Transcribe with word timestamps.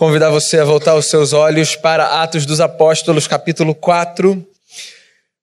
convidar 0.00 0.30
você 0.30 0.58
a 0.58 0.64
voltar 0.64 0.94
os 0.94 1.10
seus 1.10 1.34
olhos 1.34 1.76
para 1.76 2.22
Atos 2.22 2.46
dos 2.46 2.58
Apóstolos, 2.58 3.26
capítulo 3.26 3.74
4. 3.74 4.48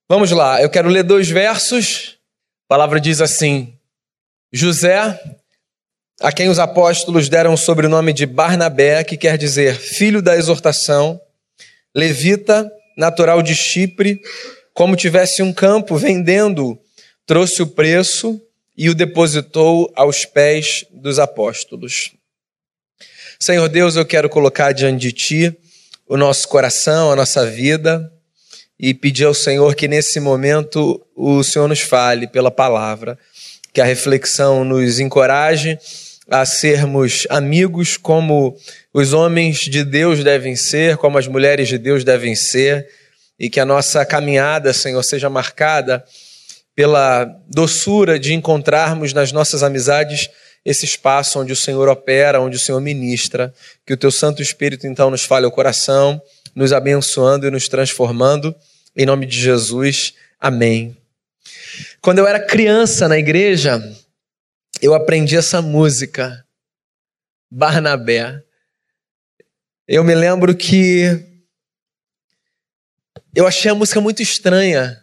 Vamos 0.08 0.32
lá, 0.32 0.60
eu 0.60 0.68
quero 0.68 0.88
ler 0.88 1.04
dois 1.04 1.30
versos. 1.30 2.18
A 2.66 2.74
palavra 2.74 3.00
diz 3.00 3.20
assim: 3.20 3.72
José, 4.52 5.16
a 6.20 6.32
quem 6.32 6.48
os 6.48 6.58
apóstolos 6.58 7.28
deram 7.28 7.54
o 7.54 7.56
sobrenome 7.56 8.12
de 8.12 8.26
Barnabé, 8.26 9.04
que 9.04 9.16
quer 9.16 9.38
dizer 9.38 9.76
filho 9.76 10.20
da 10.20 10.36
exortação, 10.36 11.20
levita, 11.94 12.68
natural 12.96 13.42
de 13.42 13.54
Chipre, 13.54 14.20
como 14.74 14.96
tivesse 14.96 15.40
um 15.40 15.52
campo 15.52 15.96
vendendo, 15.96 16.76
trouxe 17.24 17.62
o 17.62 17.66
preço 17.68 18.42
e 18.76 18.90
o 18.90 18.94
depositou 18.94 19.88
aos 19.94 20.24
pés 20.24 20.84
dos 20.90 21.20
apóstolos. 21.20 22.17
Senhor 23.40 23.68
Deus, 23.68 23.94
eu 23.94 24.04
quero 24.04 24.28
colocar 24.28 24.72
diante 24.72 25.00
de 25.00 25.12
Ti 25.12 25.56
o 26.08 26.16
nosso 26.16 26.48
coração, 26.48 27.12
a 27.12 27.16
nossa 27.16 27.46
vida 27.46 28.12
e 28.76 28.92
pedir 28.92 29.26
ao 29.26 29.32
Senhor 29.32 29.76
que 29.76 29.86
nesse 29.86 30.18
momento 30.18 31.00
o 31.14 31.44
Senhor 31.44 31.68
nos 31.68 31.80
fale 31.80 32.26
pela 32.26 32.50
palavra, 32.50 33.16
que 33.72 33.80
a 33.80 33.84
reflexão 33.84 34.64
nos 34.64 34.98
encoraje 34.98 35.78
a 36.28 36.44
sermos 36.44 37.28
amigos 37.30 37.96
como 37.96 38.56
os 38.92 39.12
homens 39.12 39.58
de 39.60 39.84
Deus 39.84 40.24
devem 40.24 40.56
ser, 40.56 40.96
como 40.96 41.16
as 41.16 41.28
mulheres 41.28 41.68
de 41.68 41.78
Deus 41.78 42.02
devem 42.02 42.34
ser, 42.34 42.88
e 43.38 43.48
que 43.48 43.60
a 43.60 43.64
nossa 43.64 44.04
caminhada, 44.04 44.72
Senhor, 44.72 45.04
seja 45.04 45.30
marcada 45.30 46.04
pela 46.74 47.24
doçura 47.48 48.18
de 48.18 48.34
encontrarmos 48.34 49.12
nas 49.12 49.30
nossas 49.30 49.62
amizades 49.62 50.28
esse 50.68 50.84
espaço 50.84 51.40
onde 51.40 51.50
o 51.50 51.56
Senhor 51.56 51.88
opera, 51.88 52.42
onde 52.42 52.56
o 52.56 52.60
Senhor 52.60 52.78
ministra, 52.78 53.54
que 53.86 53.94
o 53.94 53.96
teu 53.96 54.10
Santo 54.10 54.42
Espírito 54.42 54.86
então 54.86 55.10
nos 55.10 55.24
fale 55.24 55.46
o 55.46 55.50
coração, 55.50 56.20
nos 56.54 56.74
abençoando 56.74 57.46
e 57.46 57.50
nos 57.50 57.68
transformando. 57.68 58.54
Em 58.94 59.06
nome 59.06 59.24
de 59.24 59.40
Jesus, 59.40 60.12
amém. 60.38 60.94
Quando 62.02 62.18
eu 62.18 62.26
era 62.26 62.38
criança 62.38 63.08
na 63.08 63.16
igreja, 63.16 63.82
eu 64.82 64.92
aprendi 64.92 65.38
essa 65.38 65.62
música, 65.62 66.44
Barnabé. 67.50 68.42
Eu 69.86 70.04
me 70.04 70.14
lembro 70.14 70.54
que 70.54 71.18
eu 73.34 73.46
achei 73.46 73.70
a 73.70 73.74
música 73.74 74.02
muito 74.02 74.20
estranha. 74.20 75.02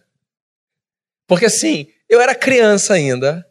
Porque 1.25 1.45
assim, 1.45 1.87
eu 2.07 2.21
era 2.21 2.35
criança 2.35 2.93
ainda. 2.93 3.43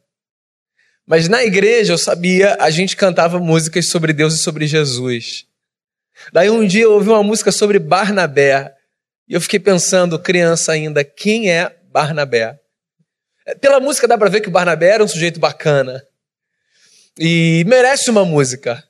Mas 1.07 1.29
na 1.29 1.45
igreja 1.45 1.93
eu 1.93 1.99
sabia, 1.99 2.57
a 2.59 2.71
gente 2.71 2.97
cantava 2.97 3.39
músicas 3.39 3.87
sobre 3.87 4.13
Deus 4.13 4.35
e 4.35 4.39
sobre 4.39 4.67
Jesus. 4.67 5.47
Daí 6.33 6.49
um 6.49 6.67
dia 6.67 6.85
eu 6.85 6.93
ouvi 6.93 7.11
uma 7.11 7.23
música 7.23 7.53
sobre 7.53 7.79
Barnabé. 7.79 8.75
E 9.29 9.35
eu 9.35 9.41
fiquei 9.41 9.59
pensando, 9.59 10.19
criança 10.19 10.73
ainda, 10.73 11.05
quem 11.05 11.51
é 11.51 11.77
Barnabé? 11.91 12.59
Pela 13.61 13.81
música 13.81 14.09
dá 14.09 14.17
para 14.17 14.31
ver 14.31 14.41
que 14.41 14.49
o 14.49 14.53
Barnabé 14.53 14.89
era 14.89 15.05
um 15.05 15.09
sujeito 15.09 15.39
bacana. 15.39 16.03
E 17.19 17.65
merece 17.67 18.11
uma 18.11 18.25
música. 18.25 18.83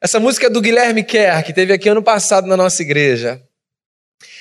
Essa 0.00 0.20
música 0.20 0.46
é 0.46 0.50
do 0.50 0.60
Guilherme 0.60 1.02
Kerr, 1.02 1.42
que 1.42 1.52
teve 1.52 1.72
aqui 1.72 1.88
ano 1.88 2.02
passado 2.02 2.46
na 2.46 2.56
nossa 2.56 2.82
igreja. 2.82 3.42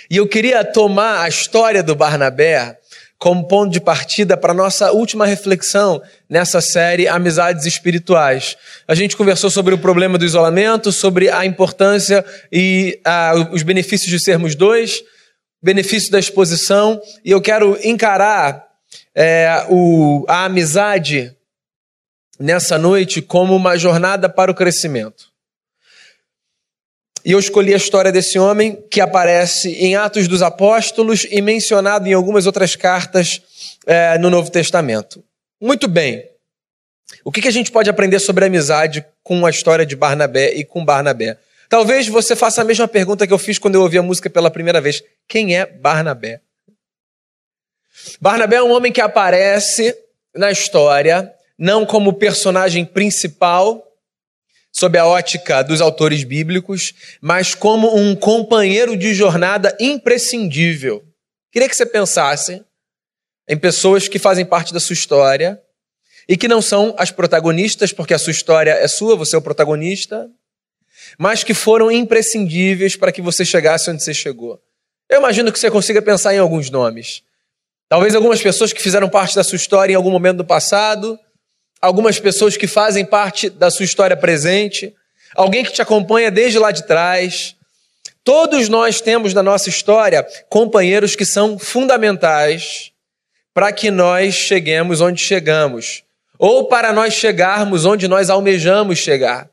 E 0.09 0.17
eu 0.17 0.27
queria 0.27 0.63
tomar 0.63 1.21
a 1.21 1.29
história 1.29 1.81
do 1.81 1.95
Barnabé 1.95 2.77
como 3.17 3.47
ponto 3.47 3.71
de 3.71 3.79
partida 3.79 4.35
para 4.35 4.53
nossa 4.53 4.91
última 4.91 5.25
reflexão 5.25 6.01
nessa 6.29 6.61
série 6.61 7.07
Amizades 7.07 7.65
Espirituais. 7.65 8.57
A 8.87 8.93
gente 8.93 9.15
conversou 9.15 9.49
sobre 9.49 9.73
o 9.73 9.77
problema 9.77 10.17
do 10.17 10.25
isolamento, 10.25 10.91
sobre 10.91 11.29
a 11.29 11.45
importância 11.45 12.25
e 12.51 12.99
uh, 13.07 13.53
os 13.53 13.63
benefícios 13.63 14.09
de 14.09 14.19
sermos 14.19 14.55
dois, 14.55 15.01
benefício 15.61 16.11
da 16.11 16.19
exposição, 16.19 17.01
e 17.23 17.31
eu 17.31 17.41
quero 17.41 17.77
encarar 17.83 18.65
é, 19.15 19.65
o, 19.69 20.25
a 20.27 20.45
amizade 20.45 21.35
nessa 22.39 22.77
noite 22.77 23.21
como 23.21 23.55
uma 23.55 23.77
jornada 23.77 24.29
para 24.29 24.51
o 24.51 24.55
crescimento. 24.55 25.34
E 27.25 27.31
eu 27.31 27.39
escolhi 27.39 27.73
a 27.73 27.77
história 27.77 28.11
desse 28.11 28.37
homem 28.37 28.83
que 28.87 29.01
aparece 29.01 29.71
em 29.73 29.95
Atos 29.95 30.27
dos 30.27 30.43
Apóstolos 30.43 31.25
e 31.31 31.41
mencionado 31.41 32.07
em 32.07 32.13
algumas 32.13 32.45
outras 32.45 32.75
cartas 32.75 33.41
é, 33.87 34.15
no 34.19 34.29
Novo 34.29 34.51
Testamento. 34.51 35.23
Muito 35.59 35.87
bem. 35.87 36.29
O 37.23 37.31
que, 37.31 37.41
que 37.41 37.47
a 37.47 37.51
gente 37.51 37.71
pode 37.71 37.89
aprender 37.89 38.19
sobre 38.19 38.45
amizade 38.45 39.03
com 39.23 39.43
a 39.43 39.49
história 39.49 39.87
de 39.87 39.95
Barnabé 39.95 40.53
e 40.53 40.63
com 40.63 40.85
Barnabé? 40.85 41.39
Talvez 41.67 42.07
você 42.07 42.35
faça 42.35 42.61
a 42.61 42.63
mesma 42.63 42.87
pergunta 42.87 43.25
que 43.25 43.33
eu 43.33 43.39
fiz 43.39 43.57
quando 43.57 43.73
eu 43.73 43.81
ouvi 43.81 43.97
a 43.97 44.03
música 44.03 44.29
pela 44.29 44.51
primeira 44.51 44.79
vez: 44.79 45.03
quem 45.27 45.57
é 45.57 45.65
Barnabé? 45.65 46.41
Barnabé 48.21 48.57
é 48.57 48.63
um 48.63 48.71
homem 48.71 48.91
que 48.91 49.01
aparece 49.01 49.97
na 50.35 50.51
história 50.51 51.33
não 51.57 51.85
como 51.85 52.13
personagem 52.13 52.85
principal, 52.85 53.84
sob 54.75 54.97
a 54.97 55.05
ótica 55.05 55.63
dos 55.63 55.79
autores 55.79 56.25
bíblicos, 56.25 56.93
mas 57.21 57.55
como 57.55 57.95
um 57.95 58.13
companheiro 58.13 58.97
de 58.97 59.13
jornada 59.13 59.73
imprescindível. 59.79 61.01
Queria 61.49 61.69
que 61.69 61.75
você 61.77 61.85
pensasse 61.85 62.61
em 63.47 63.57
pessoas 63.57 64.09
que 64.09 64.19
fazem 64.19 64.45
parte 64.45 64.73
da 64.73 64.79
sua 64.81 64.93
história 64.93 65.57
e 66.27 66.35
que 66.35 66.49
não 66.49 66.61
são 66.61 66.93
as 66.97 67.09
protagonistas, 67.09 67.93
porque 67.93 68.13
a 68.13 68.19
sua 68.19 68.31
história 68.31 68.71
é 68.71 68.85
sua, 68.85 69.15
você 69.15 69.37
é 69.37 69.39
o 69.39 69.41
protagonista, 69.41 70.29
mas 71.17 71.41
que 71.41 71.53
foram 71.53 71.89
imprescindíveis 71.89 72.97
para 72.97 73.13
que 73.13 73.21
você 73.21 73.45
chegasse 73.45 73.89
onde 73.89 74.03
você 74.03 74.13
chegou. 74.13 74.59
Eu 75.09 75.19
imagino 75.19 75.53
que 75.53 75.59
você 75.59 75.71
consiga 75.71 76.01
pensar 76.01 76.35
em 76.35 76.39
alguns 76.39 76.69
nomes. 76.69 77.23
Talvez 77.87 78.13
algumas 78.13 78.41
pessoas 78.41 78.73
que 78.73 78.81
fizeram 78.81 79.07
parte 79.07 79.35
da 79.35 79.43
sua 79.43 79.55
história 79.55 79.93
em 79.93 79.95
algum 79.95 80.11
momento 80.11 80.37
do 80.37 80.45
passado, 80.45 81.17
algumas 81.85 82.19
pessoas 82.19 82.57
que 82.57 82.65
fazem 82.65 83.05
parte 83.05 83.47
da 83.47 83.69
sua 83.69 83.85
história 83.85 84.17
presente, 84.17 84.93
alguém 85.35 85.63
que 85.63 85.71
te 85.71 85.81
acompanha 85.81 86.31
desde 86.31 86.57
lá 86.57 86.71
de 86.71 86.83
trás. 86.83 87.55
Todos 88.23 88.67
nós 88.67 89.01
temos 89.01 89.35
na 89.35 89.43
nossa 89.43 89.69
história 89.69 90.25
companheiros 90.49 91.15
que 91.15 91.23
são 91.23 91.59
fundamentais 91.59 92.91
para 93.53 93.71
que 93.71 93.91
nós 93.91 94.33
cheguemos 94.33 94.99
onde 94.99 95.21
chegamos, 95.21 96.03
ou 96.39 96.67
para 96.67 96.91
nós 96.91 97.13
chegarmos 97.13 97.85
onde 97.85 98.07
nós 98.07 98.31
almejamos 98.31 98.97
chegar. 98.97 99.47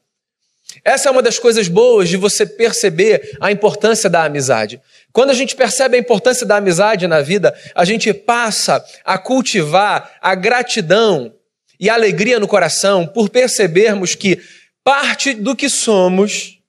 Essa 0.83 1.11
é 1.11 1.13
uma 1.13 1.23
das 1.23 1.39
coisas 1.39 1.69
boas 1.69 2.09
de 2.09 2.17
você 2.17 2.47
perceber 2.47 3.37
a 3.41 3.53
importância 3.53 4.09
da 4.09 4.25
amizade. 4.25 4.81
Quando 5.13 5.31
a 5.31 5.35
gente 5.35 5.55
percebe 5.55 5.97
a 5.97 6.01
importância 6.01 6.47
da 6.47 6.57
amizade 6.57 7.07
na 7.07 7.21
vida, 7.21 7.55
a 7.75 7.85
gente 7.85 8.13
passa 8.15 8.83
a 9.05 9.19
cultivar 9.19 10.13
a 10.21 10.35
gratidão 10.35 11.35
e 11.83 11.91
alegria 11.91 12.39
no 12.39 12.47
coração 12.47 13.05
por 13.05 13.29
percebermos 13.29 14.15
que 14.15 14.41
parte 14.85 15.35
do 15.35 15.57
que 15.57 15.69
somos 15.69 16.61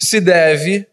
se 0.00 0.22
deve 0.22 0.86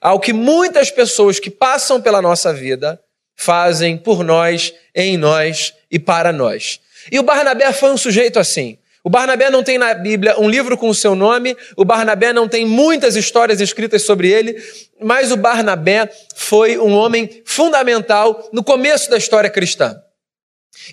ao 0.00 0.20
que 0.20 0.32
muitas 0.32 0.92
pessoas 0.92 1.40
que 1.40 1.50
passam 1.50 2.00
pela 2.00 2.22
nossa 2.22 2.54
vida 2.54 3.00
fazem 3.34 3.98
por 3.98 4.22
nós, 4.22 4.72
em 4.94 5.16
nós 5.16 5.74
e 5.90 5.98
para 5.98 6.32
nós. 6.32 6.78
E 7.10 7.18
o 7.18 7.24
Barnabé 7.24 7.72
foi 7.72 7.90
um 7.90 7.96
sujeito 7.96 8.38
assim. 8.38 8.78
O 9.02 9.10
Barnabé 9.10 9.50
não 9.50 9.64
tem 9.64 9.76
na 9.76 9.92
Bíblia 9.92 10.38
um 10.38 10.48
livro 10.48 10.78
com 10.78 10.88
o 10.88 10.94
seu 10.94 11.16
nome, 11.16 11.56
o 11.76 11.84
Barnabé 11.84 12.32
não 12.32 12.48
tem 12.48 12.64
muitas 12.64 13.16
histórias 13.16 13.60
escritas 13.60 14.02
sobre 14.02 14.30
ele, 14.30 14.56
mas 15.00 15.32
o 15.32 15.36
Barnabé 15.36 16.08
foi 16.36 16.78
um 16.78 16.92
homem 16.92 17.42
fundamental 17.44 18.48
no 18.52 18.62
começo 18.62 19.10
da 19.10 19.18
história 19.18 19.50
cristã. 19.50 20.00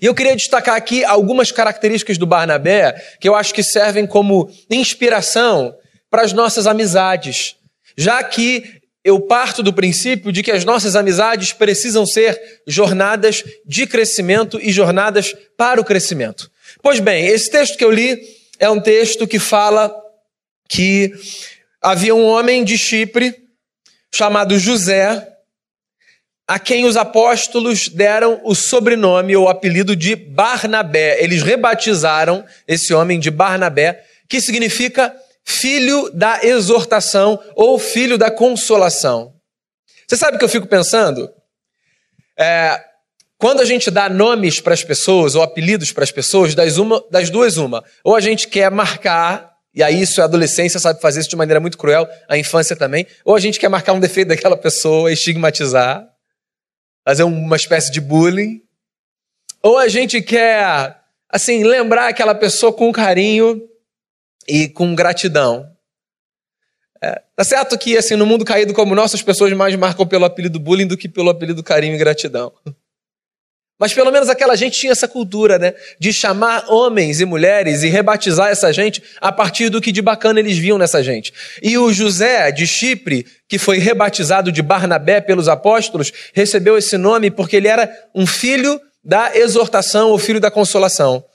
E 0.01 0.05
eu 0.05 0.15
queria 0.15 0.35
destacar 0.35 0.75
aqui 0.75 1.03
algumas 1.03 1.51
características 1.51 2.17
do 2.17 2.25
Barnabé 2.25 2.93
que 3.19 3.27
eu 3.27 3.35
acho 3.35 3.53
que 3.53 3.63
servem 3.63 4.05
como 4.05 4.49
inspiração 4.69 5.75
para 6.09 6.23
as 6.23 6.33
nossas 6.33 6.67
amizades, 6.67 7.55
já 7.97 8.23
que 8.23 8.81
eu 9.03 9.19
parto 9.19 9.63
do 9.63 9.73
princípio 9.73 10.31
de 10.31 10.43
que 10.43 10.51
as 10.51 10.63
nossas 10.63 10.95
amizades 10.95 11.53
precisam 11.53 12.05
ser 12.05 12.39
jornadas 12.67 13.43
de 13.65 13.87
crescimento 13.87 14.59
e 14.61 14.71
jornadas 14.71 15.35
para 15.57 15.81
o 15.81 15.85
crescimento. 15.85 16.51
Pois 16.81 16.99
bem, 16.99 17.25
esse 17.25 17.49
texto 17.49 17.77
que 17.77 17.83
eu 17.83 17.91
li 17.91 18.19
é 18.59 18.69
um 18.69 18.79
texto 18.79 19.27
que 19.27 19.39
fala 19.39 19.91
que 20.69 21.11
havia 21.81 22.13
um 22.13 22.25
homem 22.25 22.63
de 22.63 22.77
Chipre 22.77 23.35
chamado 24.13 24.57
José, 24.59 25.30
a 26.51 26.59
quem 26.59 26.83
os 26.83 26.97
apóstolos 26.97 27.87
deram 27.87 28.41
o 28.43 28.53
sobrenome 28.53 29.33
ou 29.37 29.47
apelido 29.47 29.95
de 29.95 30.17
Barnabé. 30.17 31.23
Eles 31.23 31.41
rebatizaram 31.41 32.43
esse 32.67 32.93
homem 32.93 33.21
de 33.21 33.31
Barnabé, 33.31 34.03
que 34.27 34.41
significa 34.41 35.15
filho 35.45 36.11
da 36.13 36.43
exortação 36.43 37.39
ou 37.55 37.79
filho 37.79 38.17
da 38.17 38.29
consolação. 38.29 39.33
Você 40.05 40.17
sabe 40.17 40.35
o 40.35 40.39
que 40.39 40.43
eu 40.43 40.49
fico 40.49 40.67
pensando? 40.67 41.29
É, 42.37 42.83
quando 43.37 43.61
a 43.61 43.65
gente 43.65 43.89
dá 43.89 44.09
nomes 44.09 44.59
para 44.59 44.73
as 44.73 44.83
pessoas 44.83 45.35
ou 45.35 45.41
apelidos 45.41 45.93
para 45.93 46.03
as 46.03 46.11
pessoas, 46.11 46.53
das, 46.53 46.77
uma, 46.77 47.01
das 47.09 47.29
duas, 47.29 47.55
uma. 47.55 47.81
Ou 48.03 48.13
a 48.13 48.19
gente 48.19 48.49
quer 48.49 48.69
marcar 48.69 49.51
e 49.73 49.81
aí 49.81 50.01
isso 50.01 50.21
a 50.21 50.25
adolescência 50.25 50.81
sabe 50.81 50.99
fazer 50.99 51.21
isso 51.21 51.29
de 51.29 51.37
maneira 51.37 51.61
muito 51.61 51.77
cruel, 51.77 52.05
a 52.27 52.37
infância 52.37 52.75
também. 52.75 53.07
Ou 53.23 53.37
a 53.37 53.39
gente 53.39 53.57
quer 53.57 53.69
marcar 53.69 53.93
um 53.93 54.01
defeito 54.01 54.27
daquela 54.27 54.57
pessoa, 54.57 55.13
estigmatizar, 55.13 56.10
fazer 57.05 57.23
uma 57.23 57.55
espécie 57.55 57.91
de 57.91 57.99
bullying. 57.99 58.61
Ou 59.61 59.77
a 59.77 59.87
gente 59.87 60.21
quer, 60.21 60.99
assim, 61.29 61.63
lembrar 61.63 62.07
aquela 62.07 62.33
pessoa 62.33 62.73
com 62.73 62.91
carinho 62.91 63.61
e 64.47 64.67
com 64.67 64.95
gratidão. 64.95 65.69
É, 67.03 67.21
tá 67.35 67.43
certo 67.43 67.77
que, 67.77 67.97
assim, 67.97 68.15
no 68.15 68.25
mundo 68.25 68.45
caído 68.45 68.73
como 68.73 68.95
nosso, 68.95 69.15
as 69.15 69.23
pessoas 69.23 69.51
mais 69.53 69.75
marcam 69.75 70.05
pelo 70.05 70.25
apelido 70.25 70.59
bullying 70.59 70.87
do 70.87 70.97
que 70.97 71.09
pelo 71.09 71.29
apelido 71.29 71.63
carinho 71.63 71.95
e 71.95 71.97
gratidão. 71.97 72.51
Mas 73.81 73.95
pelo 73.95 74.11
menos 74.11 74.29
aquela 74.29 74.55
gente 74.55 74.79
tinha 74.79 74.91
essa 74.91 75.07
cultura, 75.07 75.57
né? 75.57 75.73
De 75.97 76.13
chamar 76.13 76.65
homens 76.69 77.19
e 77.19 77.25
mulheres 77.25 77.81
e 77.81 77.87
rebatizar 77.87 78.51
essa 78.51 78.71
gente 78.71 79.01
a 79.19 79.31
partir 79.31 79.69
do 79.69 79.81
que 79.81 79.91
de 79.91 80.03
bacana 80.03 80.39
eles 80.39 80.55
viam 80.55 80.77
nessa 80.77 81.01
gente. 81.01 81.33
E 81.63 81.79
o 81.79 81.91
José 81.91 82.51
de 82.51 82.67
Chipre, 82.67 83.25
que 83.49 83.57
foi 83.57 83.79
rebatizado 83.79 84.51
de 84.51 84.61
Barnabé 84.61 85.19
pelos 85.19 85.47
apóstolos, 85.47 86.13
recebeu 86.31 86.77
esse 86.77 86.95
nome 86.95 87.31
porque 87.31 87.55
ele 87.55 87.67
era 87.67 87.91
um 88.13 88.27
filho 88.27 88.79
da 89.03 89.35
exortação, 89.35 90.11
o 90.11 90.19
filho 90.19 90.39
da 90.39 90.51
consolação. 90.51 91.25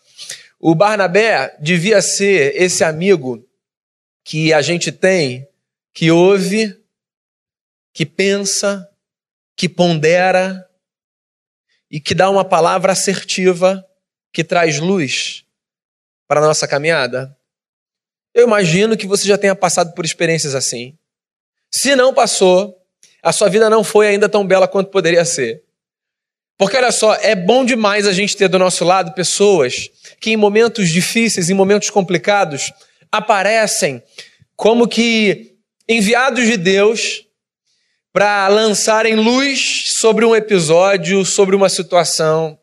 O 0.61 0.73
Barnabé 0.73 1.53
devia 1.59 2.01
ser 2.01 2.55
esse 2.55 2.85
amigo 2.85 3.45
que 4.25 4.53
a 4.53 4.63
gente 4.63 4.93
tem, 4.93 5.49
que 5.93 6.13
ouve, 6.13 6.77
que 7.93 8.07
pensa, 8.07 8.89
que 9.57 9.69
pondera, 9.69 10.66
e 11.97 12.01
que 12.01 12.15
dá 12.15 12.29
uma 12.29 12.45
palavra 12.45 12.93
assertiva 12.93 13.83
que 14.31 14.45
traz 14.45 14.79
luz 14.79 15.47
para 16.29 16.41
a 16.41 16.47
nossa 16.47 16.69
caminhada? 16.69 17.35
Eu 18.35 18.47
imagino 18.47 18.99
que 18.99 19.07
você 19.07 19.27
já 19.27 19.39
tenha 19.39 19.55
passado 19.55 19.95
por 19.95 20.05
experiências 20.05 20.55
assim. 20.55 20.95
Se 21.71 21.97
não 21.97 22.13
passou, 22.13 22.77
a 23.23 23.33
sua 23.33 23.49
vida 23.49 23.71
não 23.71 23.83
foi 23.83 24.09
ainda 24.09 24.29
tão 24.29 24.47
bela 24.47 24.69
quanto 24.69 24.91
poderia 24.91 25.25
ser. 25.25 25.63
Porque 26.59 26.77
olha 26.77 26.93
só, 26.93 27.15
é 27.15 27.35
bom 27.35 27.65
demais 27.65 28.07
a 28.07 28.13
gente 28.13 28.37
ter 28.37 28.49
do 28.49 28.59
nosso 28.59 28.85
lado 28.85 29.15
pessoas 29.15 29.89
que 30.21 30.33
em 30.33 30.37
momentos 30.37 30.91
difíceis, 30.91 31.49
em 31.49 31.55
momentos 31.55 31.89
complicados, 31.89 32.75
aparecem 33.11 34.03
como 34.55 34.87
que 34.87 35.57
enviados 35.89 36.45
de 36.45 36.59
Deus 36.59 37.26
para 38.17 38.49
lançarem 38.49 39.15
luz 39.15 39.93
sobre 39.93 40.25
um 40.25 40.35
episódio, 40.35 41.23
sobre 41.23 41.55
uma 41.55 41.69
situação. 41.69 42.59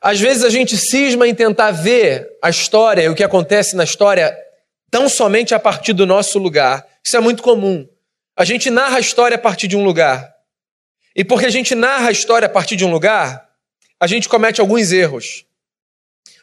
Às 0.00 0.18
vezes 0.18 0.42
a 0.42 0.50
gente 0.50 0.76
cisma 0.76 1.28
em 1.28 1.32
tentar 1.32 1.70
ver 1.70 2.28
a 2.42 2.50
história 2.50 3.02
e 3.02 3.08
o 3.08 3.14
que 3.14 3.22
acontece 3.22 3.76
na 3.76 3.84
história 3.84 4.36
tão 4.90 5.08
somente 5.08 5.54
a 5.54 5.60
partir 5.60 5.92
do 5.92 6.04
nosso 6.04 6.36
lugar. 6.40 6.84
Isso 7.06 7.16
é 7.16 7.20
muito 7.20 7.44
comum. 7.44 7.88
A 8.36 8.44
gente 8.44 8.70
narra 8.70 8.96
a 8.96 9.00
história 9.00 9.36
a 9.36 9.40
partir 9.40 9.68
de 9.68 9.76
um 9.76 9.84
lugar. 9.84 10.28
E 11.14 11.22
porque 11.24 11.46
a 11.46 11.50
gente 11.50 11.76
narra 11.76 12.08
a 12.08 12.12
história 12.12 12.46
a 12.46 12.50
partir 12.50 12.74
de 12.74 12.84
um 12.84 12.90
lugar, 12.90 13.48
a 14.00 14.08
gente 14.08 14.28
comete 14.28 14.60
alguns 14.60 14.90
erros. 14.90 15.44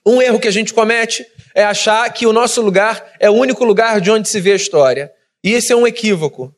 Um 0.06 0.22
erro 0.22 0.40
que 0.40 0.48
a 0.48 0.52
gente 0.52 0.74
comete 0.74 1.28
é 1.54 1.66
achar 1.66 2.10
que 2.14 2.26
o 2.26 2.32
nosso 2.32 2.62
lugar 2.62 3.06
é 3.20 3.30
o 3.30 3.34
único 3.34 3.66
lugar 3.66 4.00
de 4.00 4.10
onde 4.10 4.30
se 4.30 4.40
vê 4.40 4.54
a 4.54 4.56
história. 4.56 5.12
E 5.44 5.52
esse 5.52 5.74
é 5.74 5.76
um 5.76 5.86
equívoco. 5.86 6.56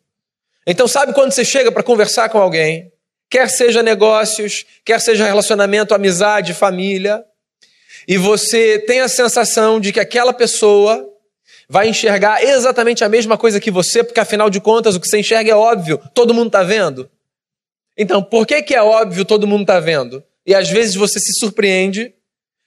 Então, 0.69 0.85
sabe 0.85 1.13
quando 1.13 1.31
você 1.31 1.45
chega 1.45 1.71
para 1.71 1.81
conversar 1.81 2.27
com 2.27 2.37
alguém, 2.37 2.91
quer 3.29 3.49
seja 3.49 3.81
negócios, 3.81 4.65
quer 4.83 4.99
seja 4.99 5.25
relacionamento, 5.25 5.95
amizade, 5.95 6.53
família, 6.53 7.23
e 8.05 8.17
você 8.17 8.77
tem 8.79 8.99
a 8.99 9.07
sensação 9.07 9.79
de 9.79 9.93
que 9.93 9.99
aquela 9.99 10.33
pessoa 10.33 11.07
vai 11.69 11.87
enxergar 11.87 12.43
exatamente 12.43 13.01
a 13.01 13.07
mesma 13.07 13.37
coisa 13.37 13.61
que 13.61 13.71
você, 13.71 14.03
porque 14.03 14.19
afinal 14.19 14.49
de 14.49 14.59
contas 14.59 14.93
o 14.93 14.99
que 14.99 15.07
você 15.07 15.19
enxerga 15.19 15.51
é 15.51 15.55
óbvio, 15.55 16.01
todo 16.13 16.33
mundo 16.33 16.47
está 16.47 16.63
vendo. 16.63 17.09
Então, 17.97 18.21
por 18.21 18.45
que, 18.45 18.61
que 18.61 18.75
é 18.75 18.83
óbvio 18.83 19.23
todo 19.23 19.47
mundo 19.47 19.61
está 19.61 19.79
vendo? 19.79 20.21
E 20.45 20.53
às 20.53 20.69
vezes 20.69 20.95
você 20.95 21.17
se 21.17 21.31
surpreende 21.31 22.13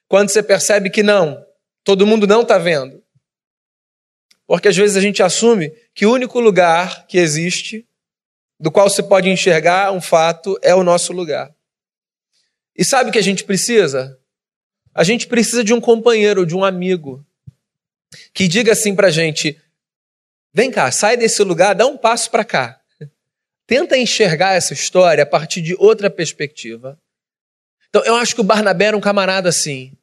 quando 0.08 0.31
você 0.31 0.43
percebe 0.43 0.88
que 0.88 1.02
não, 1.02 1.44
todo 1.85 2.06
mundo 2.06 2.26
não 2.26 2.41
está 2.41 2.56
vendo. 2.56 3.02
Porque 4.47 4.69
às 4.69 4.76
vezes 4.76 4.97
a 4.97 5.00
gente 5.00 5.23
assume 5.23 5.70
que 5.94 6.06
o 6.06 6.12
único 6.12 6.41
lugar 6.41 7.06
que 7.06 7.19
existe 7.19 7.87
do 8.61 8.71
qual 8.71 8.91
você 8.91 9.03
pode 9.03 9.31
enxergar 9.31 9.91
um 9.91 10.03
fato 10.03 10.59
é 10.62 10.75
o 10.75 10.85
nosso 10.85 11.15
lugar. 11.15 11.51
E 12.77 12.85
sabe 12.85 13.09
o 13.09 13.12
que 13.12 13.19
a 13.19 13.23
gente 13.23 13.43
precisa? 13.43 14.19
A 14.95 15.03
gente 15.03 15.27
precisa 15.27 15.65
de 15.65 15.73
um 15.73 15.81
companheiro, 15.81 16.45
de 16.45 16.55
um 16.55 16.62
amigo, 16.62 17.25
que 18.35 18.47
diga 18.47 18.73
assim 18.73 18.95
pra 18.95 19.11
gente: 19.11 19.59
vem 20.53 20.71
cá, 20.71 20.91
sai 20.91 21.17
desse 21.17 21.43
lugar, 21.43 21.75
dá 21.75 21.87
um 21.87 21.97
passo 21.97 22.31
para 22.31 22.45
cá. 22.45 22.79
Tenta 23.67 23.97
enxergar 23.97 24.55
essa 24.55 24.75
história 24.75 25.23
a 25.23 25.27
partir 25.27 25.62
de 25.62 25.75
outra 25.79 26.11
perspectiva. 26.11 26.99
Então, 27.89 28.05
eu 28.05 28.15
acho 28.17 28.35
que 28.35 28.41
o 28.41 28.45
Barnabé 28.45 28.87
era 28.87 28.97
um 28.97 29.01
camarada 29.01 29.49
assim 29.49 29.97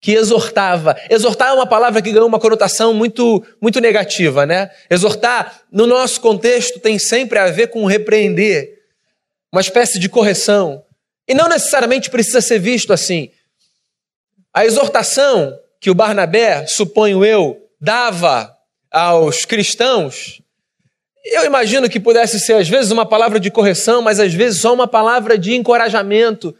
que 0.00 0.12
exortava. 0.12 0.96
Exortar 1.10 1.50
é 1.50 1.52
uma 1.52 1.66
palavra 1.66 2.00
que 2.00 2.10
ganhou 2.10 2.26
uma 2.26 2.40
conotação 2.40 2.94
muito, 2.94 3.44
muito 3.60 3.80
negativa, 3.80 4.46
né? 4.46 4.70
Exortar, 4.88 5.60
no 5.70 5.86
nosso 5.86 6.20
contexto, 6.20 6.80
tem 6.80 6.98
sempre 6.98 7.38
a 7.38 7.50
ver 7.50 7.68
com 7.68 7.84
repreender, 7.84 8.80
uma 9.52 9.60
espécie 9.60 9.98
de 9.98 10.08
correção. 10.08 10.82
E 11.28 11.34
não 11.34 11.48
necessariamente 11.48 12.08
precisa 12.08 12.40
ser 12.40 12.58
visto 12.58 12.92
assim. 12.92 13.30
A 14.54 14.64
exortação 14.64 15.56
que 15.78 15.90
o 15.90 15.94
Barnabé, 15.94 16.66
suponho 16.66 17.24
eu, 17.24 17.68
dava 17.80 18.56
aos 18.90 19.44
cristãos, 19.44 20.40
eu 21.24 21.44
imagino 21.44 21.88
que 21.88 22.00
pudesse 22.00 22.40
ser 22.40 22.54
às 22.54 22.68
vezes 22.68 22.90
uma 22.90 23.04
palavra 23.04 23.38
de 23.38 23.50
correção, 23.50 24.00
mas 24.00 24.18
às 24.18 24.32
vezes 24.32 24.60
só 24.60 24.72
uma 24.72 24.88
palavra 24.88 25.36
de 25.36 25.54
encorajamento, 25.54 26.54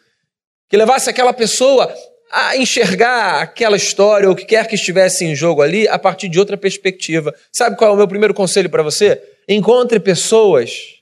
que 0.69 0.77
levasse 0.77 1.09
aquela 1.09 1.33
pessoa 1.33 1.93
a 2.31 2.57
enxergar 2.57 3.43
aquela 3.43 3.77
história 3.77 4.29
ou 4.29 4.35
o 4.35 4.37
que 4.37 4.45
quer 4.45 4.67
que 4.69 4.77
estivesse 4.77 5.25
em 5.25 5.35
jogo 5.35 5.63
ali 5.63 5.89
a 5.89 5.99
partir 5.99 6.29
de 6.29 6.39
outra 6.39 6.57
perspectiva. 6.57 7.35
Sabe 7.53 7.77
qual 7.77 7.91
é 7.91 7.95
o 7.95 7.97
meu 7.97 8.07
primeiro 8.07 8.33
conselho 8.33 8.71
para 8.71 8.83
você? 8.83 9.21
Encontre 9.49 9.99
pessoas 9.99 11.01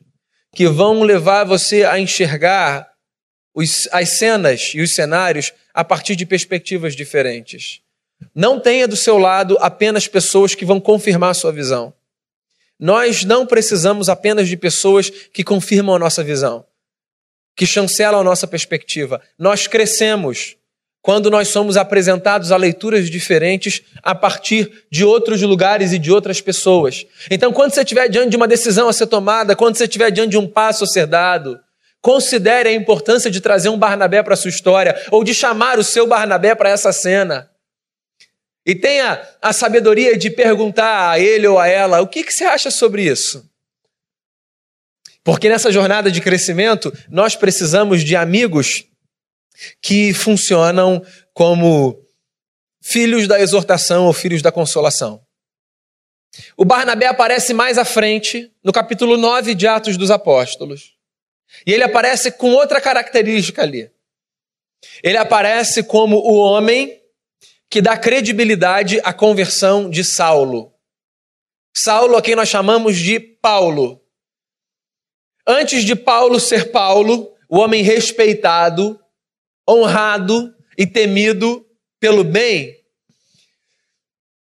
que 0.54 0.66
vão 0.66 1.02
levar 1.02 1.44
você 1.44 1.84
a 1.84 2.00
enxergar 2.00 2.88
os, 3.54 3.88
as 3.92 4.08
cenas 4.10 4.72
e 4.74 4.80
os 4.80 4.94
cenários 4.94 5.52
a 5.74 5.84
partir 5.84 6.16
de 6.16 6.24
perspectivas 6.24 6.96
diferentes. 6.96 7.80
Não 8.34 8.58
tenha 8.58 8.88
do 8.88 8.96
seu 8.96 9.18
lado 9.18 9.56
apenas 9.60 10.08
pessoas 10.08 10.54
que 10.54 10.64
vão 10.64 10.80
confirmar 10.80 11.30
a 11.30 11.34
sua 11.34 11.52
visão. 11.52 11.92
Nós 12.78 13.24
não 13.24 13.46
precisamos 13.46 14.08
apenas 14.08 14.48
de 14.48 14.56
pessoas 14.56 15.10
que 15.10 15.44
confirmam 15.44 15.94
a 15.94 15.98
nossa 15.98 16.22
visão, 16.22 16.64
que 17.56 17.66
chancelam 17.66 18.20
a 18.20 18.24
nossa 18.24 18.46
perspectiva. 18.46 19.20
Nós 19.38 19.66
crescemos 19.66 20.56
quando 21.08 21.30
nós 21.30 21.48
somos 21.48 21.78
apresentados 21.78 22.52
a 22.52 22.56
leituras 22.58 23.08
diferentes 23.08 23.80
a 24.02 24.14
partir 24.14 24.84
de 24.92 25.06
outros 25.06 25.40
lugares 25.40 25.90
e 25.90 25.98
de 25.98 26.12
outras 26.12 26.42
pessoas. 26.42 27.06
Então, 27.30 27.50
quando 27.50 27.72
você 27.72 27.80
estiver 27.80 28.10
diante 28.10 28.28
de 28.28 28.36
uma 28.36 28.46
decisão 28.46 28.90
a 28.90 28.92
ser 28.92 29.06
tomada, 29.06 29.56
quando 29.56 29.78
você 29.78 29.84
estiver 29.84 30.10
diante 30.10 30.32
de 30.32 30.36
um 30.36 30.46
passo 30.46 30.84
a 30.84 30.86
ser 30.86 31.06
dado, 31.06 31.58
considere 32.02 32.68
a 32.68 32.74
importância 32.74 33.30
de 33.30 33.40
trazer 33.40 33.70
um 33.70 33.78
Barnabé 33.78 34.22
para 34.22 34.34
a 34.34 34.36
sua 34.36 34.50
história 34.50 35.02
ou 35.10 35.24
de 35.24 35.34
chamar 35.34 35.78
o 35.78 35.82
seu 35.82 36.06
Barnabé 36.06 36.54
para 36.54 36.68
essa 36.68 36.92
cena. 36.92 37.48
E 38.66 38.74
tenha 38.74 39.18
a 39.40 39.54
sabedoria 39.54 40.14
de 40.14 40.28
perguntar 40.28 41.12
a 41.12 41.18
ele 41.18 41.46
ou 41.46 41.58
a 41.58 41.66
ela: 41.66 42.02
o 42.02 42.06
que, 42.06 42.22
que 42.22 42.34
você 42.34 42.44
acha 42.44 42.70
sobre 42.70 43.04
isso? 43.04 43.50
Porque 45.24 45.48
nessa 45.48 45.72
jornada 45.72 46.10
de 46.10 46.20
crescimento, 46.20 46.92
nós 47.08 47.34
precisamos 47.34 48.04
de 48.04 48.14
amigos 48.14 48.84
que 49.80 50.12
funcionam 50.14 51.02
como 51.32 51.98
filhos 52.82 53.26
da 53.26 53.40
exortação 53.40 54.06
ou 54.06 54.12
filhos 54.12 54.42
da 54.42 54.52
consolação. 54.52 55.20
O 56.56 56.64
Barnabé 56.64 57.06
aparece 57.06 57.52
mais 57.52 57.78
à 57.78 57.84
frente, 57.84 58.52
no 58.62 58.72
capítulo 58.72 59.16
9 59.16 59.54
de 59.54 59.66
Atos 59.66 59.96
dos 59.96 60.10
Apóstolos. 60.10 60.96
E 61.66 61.72
ele 61.72 61.82
aparece 61.82 62.30
com 62.30 62.52
outra 62.52 62.80
característica 62.80 63.62
ali. 63.62 63.90
Ele 65.02 65.16
aparece 65.16 65.82
como 65.82 66.16
o 66.18 66.36
homem 66.36 67.00
que 67.70 67.82
dá 67.82 67.96
credibilidade 67.96 69.00
à 69.02 69.12
conversão 69.12 69.90
de 69.90 70.04
Saulo. 70.04 70.72
Saulo, 71.74 72.16
a 72.16 72.22
quem 72.22 72.34
nós 72.34 72.48
chamamos 72.48 72.96
de 72.96 73.18
Paulo. 73.18 74.02
Antes 75.46 75.84
de 75.84 75.94
Paulo 75.94 76.38
ser 76.38 76.70
Paulo, 76.70 77.32
o 77.48 77.58
homem 77.58 77.82
respeitado, 77.82 79.00
honrado 79.68 80.54
e 80.76 80.86
temido 80.86 81.66
pelo 82.00 82.24
bem, 82.24 82.78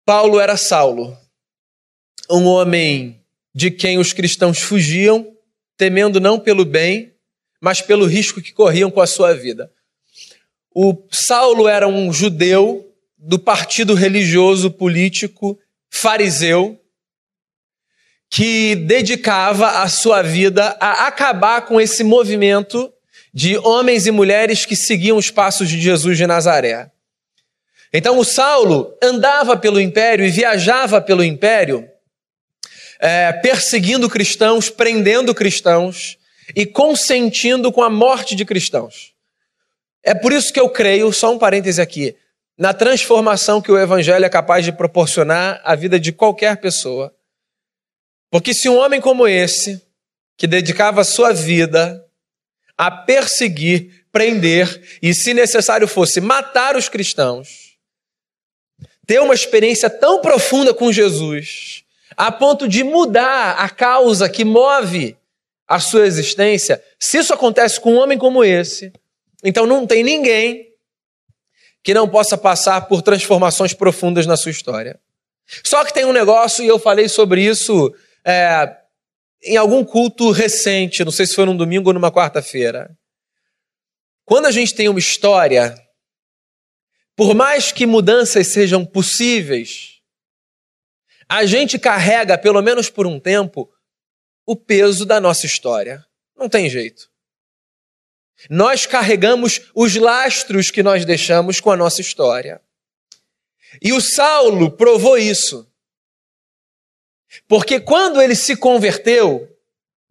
Paulo 0.06 0.40
era 0.40 0.58
Saulo, 0.58 1.18
um 2.30 2.46
homem 2.46 3.24
de 3.54 3.72
quem 3.72 3.98
os 3.98 4.12
cristãos 4.12 4.60
fugiam, 4.60 5.36
temendo 5.78 6.20
não 6.20 6.40
pelo 6.40 6.66
bem, 6.66 7.14
mas 7.62 7.82
pelo 7.82 8.06
risco 8.06 8.42
que 8.42 8.52
corriam 8.52 8.92
com 8.92 9.02
a 9.02 9.08
sua 9.08 9.34
vida. 9.34 9.72
O 10.74 11.08
Saulo 11.10 11.68
era 11.68 11.88
um 11.88 12.12
judeu 12.12 12.94
do 13.18 13.40
partido 13.40 13.94
religioso 13.94 14.70
político 14.70 15.58
fariseu 15.90 16.80
que 18.30 18.76
dedicava 18.76 19.82
a 19.82 19.88
sua 19.88 20.22
vida 20.22 20.76
a 20.80 21.08
acabar 21.08 21.66
com 21.66 21.80
esse 21.80 22.04
movimento 22.04 22.92
de 23.36 23.58
homens 23.58 24.08
e 24.08 24.12
mulheres 24.12 24.66
que 24.66 24.78
seguiam 24.78 25.18
os 25.18 25.30
passos 25.30 25.68
de 25.68 25.82
Jesus 25.82 26.18
de 26.18 26.26
Nazaré. 26.26 26.90
Então, 27.92 28.18
o 28.18 28.24
Saulo 28.24 28.98
andava 29.04 29.58
pelo 29.58 29.82
império 29.82 30.26
e 30.26 30.32
viajava 30.32 31.02
pelo 31.02 31.22
império, 31.22 31.86
é, 32.98 33.34
perseguindo 33.34 34.10
cristãos, 34.10 34.70
prendendo 34.70 35.36
cristãos 35.36 36.18
e 36.56 36.66
consentindo 36.66 37.74
com 37.74 37.84
a 37.84 37.90
morte 37.90 38.36
de 38.36 38.46
cristãos. 38.46 39.14
É 40.02 40.14
por 40.14 40.32
isso 40.32 40.54
que 40.54 40.60
eu 40.60 40.70
creio, 40.70 41.12
só 41.12 41.34
um 41.34 41.38
parêntese 41.38 41.82
aqui, 41.82 42.16
na 42.58 42.74
transformação 42.74 43.62
que 43.62 43.72
o 43.72 43.78
Evangelho 43.78 44.24
é 44.24 44.30
capaz 44.30 44.64
de 44.64 44.72
proporcionar 44.72 45.60
à 45.66 45.76
vida 45.76 46.00
de 46.00 46.14
qualquer 46.14 46.56
pessoa. 46.58 47.14
Porque 48.32 48.54
se 48.54 48.70
um 48.70 48.78
homem 48.78 49.02
como 49.02 49.28
esse, 49.28 49.82
que 50.38 50.48
dedicava 50.48 51.04
sua 51.04 51.34
vida 51.34 52.05
a 52.78 52.92
perseguir, 52.92 54.06
prender 54.12 54.98
e, 55.02 55.14
se 55.14 55.34
necessário 55.34 55.88
fosse, 55.88 56.20
matar 56.22 56.76
os 56.76 56.90
cristãos, 56.90 57.78
ter 59.06 59.20
uma 59.20 59.34
experiência 59.34 59.90
tão 59.90 60.22
profunda 60.22 60.74
com 60.74 60.92
Jesus, 60.92 61.84
a 62.18 62.32
ponto 62.32 62.68
de 62.68 62.84
mudar 62.84 63.52
a 63.58 63.70
causa 63.70 64.30
que 64.30 64.44
move 64.44 65.18
a 65.68 65.80
sua 65.80 66.06
existência, 66.06 66.84
se 67.00 67.18
isso 67.18 67.34
acontece 67.34 67.80
com 67.80 67.94
um 67.94 67.98
homem 67.98 68.18
como 68.18 68.44
esse, 68.44 68.94
então 69.44 69.66
não 69.66 69.86
tem 69.86 70.04
ninguém 70.04 70.72
que 71.84 71.94
não 71.94 72.10
possa 72.10 72.38
passar 72.38 72.88
por 72.88 73.02
transformações 73.02 73.74
profundas 73.74 74.26
na 74.26 74.36
sua 74.36 74.52
história. 74.52 75.00
Só 75.64 75.86
que 75.86 75.94
tem 75.94 76.06
um 76.06 76.12
negócio, 76.12 76.64
e 76.64 76.68
eu 76.68 76.80
falei 76.80 77.08
sobre 77.08 77.44
isso 77.44 77.94
é, 78.24 78.76
em 79.46 79.58
algum 79.58 79.84
culto 79.84 80.32
recente, 80.32 81.06
não 81.06 81.12
sei 81.12 81.26
se 81.28 81.36
foi 81.36 81.46
num 81.46 81.56
domingo 81.56 81.90
ou 81.90 81.94
numa 81.94 82.12
quarta-feira. 82.12 82.98
Quando 84.26 84.48
a 84.48 84.52
gente 84.52 84.74
tem 84.74 84.90
uma 84.90 85.00
história, 85.00 85.76
por 87.16 87.36
mais 87.36 87.72
que 87.72 87.86
mudanças 87.86 88.48
sejam 88.48 88.86
possíveis, 88.86 90.02
a 91.30 91.46
gente 91.46 91.78
carrega, 91.78 92.38
pelo 92.38 92.62
menos 92.62 92.90
por 92.90 93.06
um 93.06 93.20
tempo, 93.20 93.72
o 94.46 94.56
peso 94.56 95.06
da 95.06 95.22
nossa 95.22 95.46
história. 95.46 96.04
Não 96.36 96.50
tem 96.50 96.70
jeito. 96.70 97.10
Nós 98.50 98.86
carregamos 98.86 99.62
os 99.74 99.96
lastros 99.96 100.70
que 100.70 100.84
nós 100.84 101.06
deixamos 101.06 101.60
com 101.60 101.72
a 101.72 101.78
nossa 101.78 102.02
história. 102.02 102.62
E 103.82 103.94
o 103.94 104.02
Saulo 104.02 104.72
provou 104.72 105.18
isso. 105.18 105.70
Porque 107.48 107.80
quando 107.80 108.22
ele 108.22 108.36
se 108.36 108.56
converteu, 108.56 109.50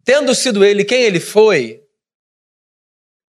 tendo 0.03 0.33
sido 0.35 0.63
ele 0.63 0.85
quem 0.85 1.01
ele 1.01 1.19
foi, 1.19 1.83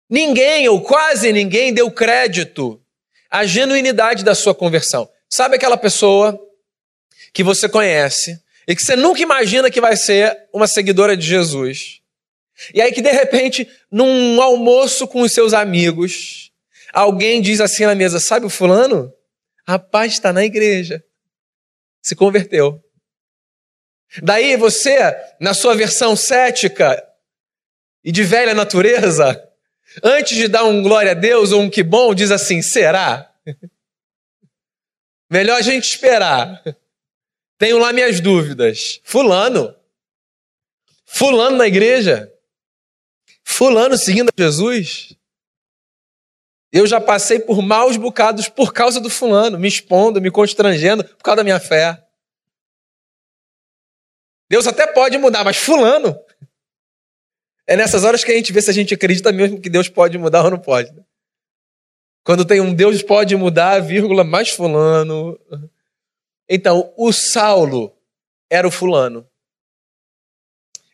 ninguém 0.09 0.67
ou 0.67 0.81
quase 0.81 1.31
ninguém 1.31 1.73
deu 1.73 1.89
crédito 1.89 2.81
à 3.29 3.45
genuinidade 3.45 4.23
da 4.23 4.35
sua 4.35 4.53
conversão. 4.53 5.09
Sabe 5.29 5.55
aquela 5.55 5.77
pessoa 5.77 6.39
que 7.33 7.43
você 7.43 7.67
conhece 7.67 8.39
e 8.67 8.75
que 8.75 8.83
você 8.83 8.95
nunca 8.95 9.21
imagina 9.21 9.71
que 9.71 9.81
vai 9.81 9.95
ser 9.95 10.37
uma 10.53 10.67
seguidora 10.67 11.15
de 11.15 11.25
Jesus? 11.25 12.01
E 12.73 12.81
aí 12.81 12.91
que 12.91 13.01
de 13.01 13.11
repente, 13.11 13.67
num 13.91 14.41
almoço 14.41 15.07
com 15.07 15.21
os 15.21 15.31
seus 15.31 15.53
amigos, 15.53 16.51
alguém 16.93 17.41
diz 17.41 17.59
assim 17.59 17.85
na 17.85 17.95
mesa: 17.95 18.19
Sabe 18.19 18.45
o 18.45 18.49
fulano? 18.49 19.13
Rapaz, 19.67 20.13
está 20.13 20.31
na 20.31 20.45
igreja. 20.45 21.03
Se 22.01 22.15
converteu. 22.15 22.81
Daí 24.21 24.55
você, 24.55 24.97
na 25.39 25.53
sua 25.53 25.75
versão 25.75 26.15
cética 26.15 27.03
e 28.03 28.11
de 28.11 28.23
velha 28.23 28.53
natureza, 28.53 29.41
antes 30.03 30.37
de 30.37 30.47
dar 30.47 30.63
um 30.63 30.81
glória 30.81 31.11
a 31.11 31.15
Deus 31.15 31.51
ou 31.51 31.61
um 31.61 31.69
que 31.69 31.83
bom, 31.83 32.13
diz 32.13 32.31
assim: 32.31 32.61
será? 32.61 33.31
Melhor 35.29 35.57
a 35.57 35.61
gente 35.61 35.85
esperar. 35.85 36.63
Tenho 37.57 37.79
lá 37.79 37.91
minhas 37.91 38.19
dúvidas. 38.19 38.99
Fulano. 39.03 39.75
Fulano 41.05 41.57
na 41.57 41.67
igreja. 41.67 42.31
Fulano 43.43 43.97
seguindo 43.97 44.31
Jesus. 44.37 45.15
Eu 46.71 46.85
já 46.85 46.99
passei 46.99 47.39
por 47.39 47.61
maus 47.61 47.95
bocados 47.95 48.49
por 48.49 48.73
causa 48.73 48.99
do 48.99 49.09
fulano, 49.09 49.57
me 49.57 49.67
expondo, 49.67 50.19
me 50.19 50.29
constrangendo 50.29 51.05
por 51.05 51.23
causa 51.23 51.37
da 51.37 51.43
minha 51.43 51.59
fé. 51.59 52.04
Deus 54.49 54.67
até 54.67 54.87
pode 54.87 55.17
mudar, 55.17 55.43
mas 55.43 55.57
fulano. 55.57 56.17
É 57.67 57.75
nessas 57.75 58.03
horas 58.03 58.23
que 58.23 58.31
a 58.31 58.35
gente 58.35 58.53
vê 58.53 58.61
se 58.61 58.69
a 58.69 58.73
gente 58.73 58.93
acredita 58.93 59.31
mesmo 59.31 59.59
que 59.59 59.69
Deus 59.69 59.89
pode 59.89 60.17
mudar 60.17 60.43
ou 60.43 60.51
não 60.51 60.59
pode. 60.59 60.91
Né? 60.91 61.03
Quando 62.23 62.45
tem 62.45 62.61
um 62.61 62.73
Deus 62.73 63.01
pode 63.01 63.35
mudar, 63.35 63.79
vírgula, 63.79 64.23
mais 64.23 64.49
fulano. 64.49 65.39
Então, 66.47 66.93
o 66.95 67.11
Saulo 67.11 67.95
era 68.49 68.67
o 68.67 68.71
fulano. 68.71 69.27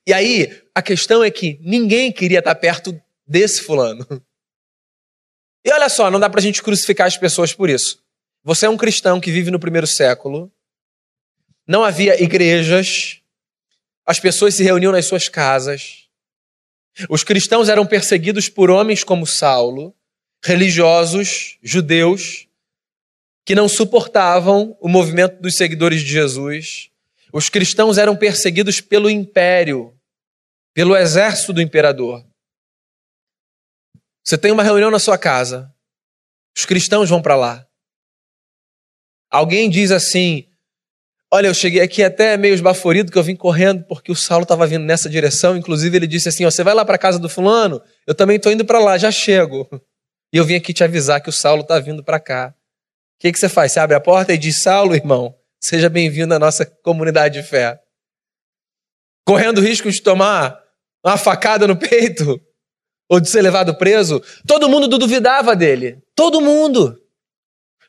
E 0.05 0.13
aí, 0.13 0.61
a 0.73 0.81
questão 0.81 1.23
é 1.23 1.29
que 1.29 1.59
ninguém 1.61 2.11
queria 2.11 2.39
estar 2.39 2.55
perto 2.55 2.99
desse 3.27 3.61
fulano. 3.61 4.05
E 5.63 5.71
olha 5.71 5.89
só, 5.89 6.09
não 6.09 6.19
dá 6.19 6.29
pra 6.29 6.41
gente 6.41 6.63
crucificar 6.63 7.05
as 7.05 7.17
pessoas 7.17 7.53
por 7.53 7.69
isso. 7.69 8.03
Você 8.43 8.65
é 8.65 8.69
um 8.69 8.77
cristão 8.77 9.21
que 9.21 9.31
vive 9.31 9.51
no 9.51 9.59
primeiro 9.59 9.85
século. 9.85 10.51
Não 11.67 11.83
havia 11.83 12.21
igrejas. 12.21 13.20
As 14.05 14.19
pessoas 14.19 14.55
se 14.55 14.63
reuniam 14.63 14.91
nas 14.91 15.05
suas 15.05 15.29
casas. 15.29 16.07
Os 17.09 17.23
cristãos 17.23 17.69
eram 17.69 17.85
perseguidos 17.85 18.49
por 18.49 18.69
homens 18.69 19.03
como 19.03 19.25
Saulo, 19.25 19.95
religiosos, 20.43 21.57
judeus, 21.61 22.47
que 23.45 23.55
não 23.55 23.69
suportavam 23.69 24.77
o 24.79 24.87
movimento 24.87 25.41
dos 25.41 25.55
seguidores 25.55 26.01
de 26.01 26.09
Jesus. 26.09 26.89
Os 27.31 27.49
cristãos 27.49 27.97
eram 27.97 28.15
perseguidos 28.15 28.81
pelo 28.81 29.09
império, 29.09 29.97
pelo 30.73 30.95
exército 30.95 31.53
do 31.53 31.61
imperador. 31.61 32.25
Você 34.23 34.37
tem 34.37 34.51
uma 34.51 34.63
reunião 34.63 34.91
na 34.91 34.99
sua 34.99 35.17
casa, 35.17 35.73
os 36.55 36.65
cristãos 36.65 37.09
vão 37.09 37.21
para 37.21 37.35
lá. 37.35 37.67
Alguém 39.29 39.69
diz 39.69 39.91
assim: 39.91 40.50
Olha, 41.33 41.47
eu 41.47 41.53
cheguei 41.53 41.81
aqui 41.81 42.03
até 42.03 42.35
meio 42.35 42.53
esbaforido 42.53 43.09
que 43.09 43.17
eu 43.17 43.23
vim 43.23 43.37
correndo 43.37 43.85
porque 43.85 44.11
o 44.11 44.15
Saulo 44.15 44.43
estava 44.43 44.67
vindo 44.67 44.83
nessa 44.83 45.09
direção. 45.09 45.55
Inclusive, 45.55 45.95
ele 45.95 46.07
disse 46.07 46.27
assim: 46.27 46.43
ó, 46.43 46.51
Você 46.51 46.61
vai 46.61 46.73
lá 46.73 46.83
para 46.83 46.97
casa 46.97 47.17
do 47.17 47.29
fulano? 47.29 47.81
Eu 48.05 48.13
também 48.13 48.35
estou 48.35 48.51
indo 48.51 48.65
para 48.65 48.79
lá, 48.79 48.97
já 48.97 49.11
chego. 49.11 49.67
E 50.33 50.37
eu 50.37 50.45
vim 50.45 50.55
aqui 50.55 50.71
te 50.71 50.81
avisar 50.81 51.21
que 51.21 51.27
o 51.27 51.33
Saulo 51.33 51.61
está 51.61 51.77
vindo 51.77 52.05
para 52.05 52.17
cá. 52.17 52.55
O 52.55 53.19
que, 53.19 53.33
que 53.33 53.37
você 53.37 53.49
faz? 53.49 53.73
Você 53.73 53.81
abre 53.81 53.97
a 53.97 53.99
porta 53.99 54.33
e 54.33 54.37
diz: 54.37 54.61
Saulo, 54.61 54.95
irmão, 54.95 55.35
seja 55.59 55.89
bem-vindo 55.89 56.33
à 56.33 56.39
nossa 56.39 56.65
comunidade 56.65 57.41
de 57.41 57.45
fé. 57.45 57.77
Correndo 59.27 59.57
o 59.57 59.61
risco 59.61 59.91
de 59.91 60.01
tomar 60.01 60.57
uma 61.05 61.17
facada 61.17 61.67
no 61.67 61.75
peito 61.75 62.39
ou 63.09 63.19
de 63.19 63.29
ser 63.29 63.41
levado 63.41 63.75
preso. 63.75 64.23
Todo 64.47 64.69
mundo 64.69 64.87
duvidava 64.87 65.53
dele. 65.53 66.01
Todo 66.15 66.39
mundo. 66.39 66.97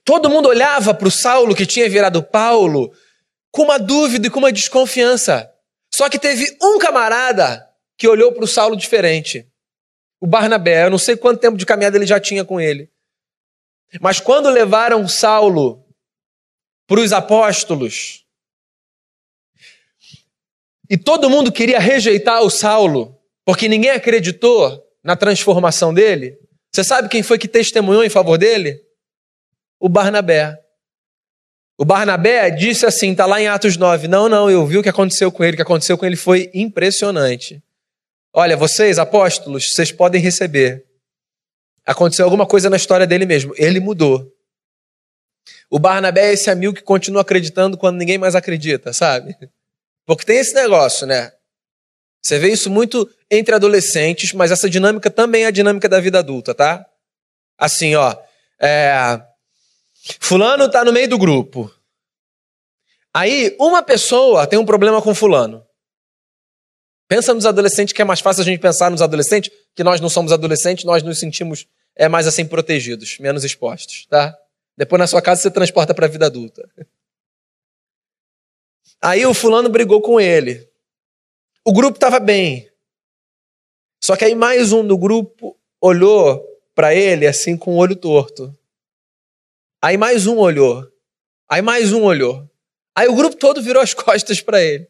Todo 0.04 0.28
mundo 0.28 0.48
olhava 0.48 0.92
para 0.92 1.06
o 1.06 1.12
Saulo 1.12 1.54
que 1.54 1.64
tinha 1.64 1.88
virado 1.88 2.24
Paulo 2.24 2.92
com 3.52 3.62
uma 3.62 3.78
dúvida 3.78 4.26
e 4.26 4.30
com 4.30 4.40
uma 4.40 4.50
desconfiança. 4.50 5.48
Só 5.94 6.08
que 6.08 6.18
teve 6.18 6.56
um 6.60 6.78
camarada 6.78 7.68
que 7.96 8.08
olhou 8.08 8.32
para 8.32 8.42
o 8.42 8.48
Saulo 8.48 8.74
diferente. 8.74 9.46
O 10.20 10.26
Barnabé, 10.26 10.86
eu 10.86 10.90
não 10.90 10.98
sei 10.98 11.16
quanto 11.16 11.40
tempo 11.40 11.56
de 11.56 11.66
caminhada 11.66 11.96
ele 11.96 12.06
já 12.06 12.18
tinha 12.18 12.44
com 12.44 12.60
ele. 12.60 12.90
Mas 14.00 14.18
quando 14.18 14.48
levaram 14.48 15.06
Saulo 15.06 15.84
para 16.86 17.00
os 17.00 17.12
apóstolos, 17.12 18.24
e 20.88 20.96
todo 20.96 21.30
mundo 21.30 21.52
queria 21.52 21.78
rejeitar 21.78 22.42
o 22.42 22.50
Saulo, 22.50 23.18
porque 23.44 23.68
ninguém 23.68 23.90
acreditou 23.90 24.82
na 25.02 25.16
transformação 25.16 25.92
dele, 25.92 26.38
você 26.72 26.82
sabe 26.82 27.08
quem 27.08 27.22
foi 27.22 27.38
que 27.38 27.48
testemunhou 27.48 28.02
em 28.02 28.08
favor 28.08 28.38
dele? 28.38 28.80
O 29.78 29.88
Barnabé. 29.88 30.58
O 31.78 31.84
Barnabé 31.84 32.50
disse 32.50 32.86
assim, 32.86 33.12
está 33.12 33.26
lá 33.26 33.40
em 33.40 33.48
Atos 33.48 33.76
9: 33.76 34.08
Não, 34.08 34.28
não, 34.28 34.50
eu 34.50 34.66
vi 34.66 34.78
o 34.78 34.82
que 34.82 34.88
aconteceu 34.88 35.32
com 35.32 35.42
ele, 35.42 35.54
o 35.54 35.56
que 35.56 35.62
aconteceu 35.62 35.96
com 35.96 36.06
ele 36.06 36.16
foi 36.16 36.50
impressionante. 36.54 37.62
Olha, 38.32 38.56
vocês, 38.56 38.98
apóstolos, 38.98 39.74
vocês 39.74 39.92
podem 39.92 40.20
receber. 40.20 40.84
Aconteceu 41.84 42.24
alguma 42.24 42.46
coisa 42.46 42.70
na 42.70 42.76
história 42.76 43.06
dele 43.06 43.26
mesmo. 43.26 43.52
Ele 43.56 43.80
mudou. 43.80 44.32
O 45.68 45.78
Barnabé 45.78 46.28
é 46.28 46.32
esse 46.32 46.50
amigo 46.50 46.74
que 46.74 46.82
continua 46.82 47.22
acreditando 47.22 47.76
quando 47.76 47.98
ninguém 47.98 48.18
mais 48.18 48.34
acredita, 48.34 48.92
sabe? 48.92 49.36
Porque 50.06 50.24
tem 50.24 50.38
esse 50.38 50.54
negócio, 50.54 51.06
né? 51.06 51.32
Você 52.22 52.38
vê 52.38 52.52
isso 52.52 52.70
muito 52.70 53.10
entre 53.30 53.54
adolescentes, 53.54 54.32
mas 54.32 54.50
essa 54.50 54.70
dinâmica 54.70 55.10
também 55.10 55.44
é 55.44 55.46
a 55.46 55.50
dinâmica 55.50 55.88
da 55.88 55.98
vida 55.98 56.20
adulta, 56.20 56.54
tá? 56.54 56.86
Assim, 57.58 57.94
ó. 57.96 58.16
É, 58.60 59.20
Fulano 60.20 60.64
está 60.64 60.84
no 60.84 60.92
meio 60.92 61.08
do 61.08 61.18
grupo. 61.18 61.72
Aí, 63.14 63.56
uma 63.60 63.82
pessoa 63.82 64.46
tem 64.46 64.58
um 64.58 64.64
problema 64.64 65.00
com 65.00 65.14
fulano. 65.14 65.64
Pensa 67.06 67.34
nos 67.34 67.44
adolescentes, 67.44 67.92
que 67.92 68.00
é 68.00 68.04
mais 68.04 68.20
fácil 68.20 68.40
a 68.40 68.44
gente 68.44 68.58
pensar 68.58 68.90
nos 68.90 69.02
adolescentes, 69.02 69.52
que 69.74 69.84
nós 69.84 70.00
não 70.00 70.08
somos 70.08 70.32
adolescentes, 70.32 70.84
nós 70.84 71.02
nos 71.02 71.18
sentimos 71.18 71.68
é, 71.94 72.08
mais 72.08 72.26
assim 72.26 72.46
protegidos, 72.46 73.18
menos 73.18 73.44
expostos, 73.44 74.06
tá? 74.06 74.36
Depois 74.76 74.98
na 74.98 75.06
sua 75.06 75.20
casa 75.20 75.42
você 75.42 75.50
transporta 75.50 75.94
para 75.94 76.06
a 76.06 76.08
vida 76.08 76.26
adulta. 76.26 76.68
Aí 79.00 79.26
o 79.26 79.34
fulano 79.34 79.68
brigou 79.68 80.00
com 80.00 80.20
ele. 80.20 80.68
O 81.64 81.72
grupo 81.72 81.96
estava 81.96 82.18
bem. 82.18 82.70
Só 84.02 84.16
que 84.16 84.24
aí 84.24 84.34
mais 84.34 84.72
um 84.72 84.84
do 84.84 84.96
grupo 84.96 85.56
olhou 85.80 86.42
para 86.74 86.94
ele 86.94 87.26
assim 87.26 87.56
com 87.56 87.74
o 87.74 87.76
olho 87.76 87.94
torto. 87.94 88.56
Aí 89.82 89.96
mais 89.96 90.28
um 90.28 90.38
olhou. 90.38 90.86
Aí 91.50 91.60
mais 91.60 91.92
um 91.92 92.04
olhou. 92.04 92.48
Aí 92.96 93.08
o 93.08 93.16
grupo 93.16 93.36
todo 93.36 93.60
virou 93.60 93.82
as 93.82 93.92
costas 93.94 94.40
para 94.40 94.62
ele. 94.62 94.88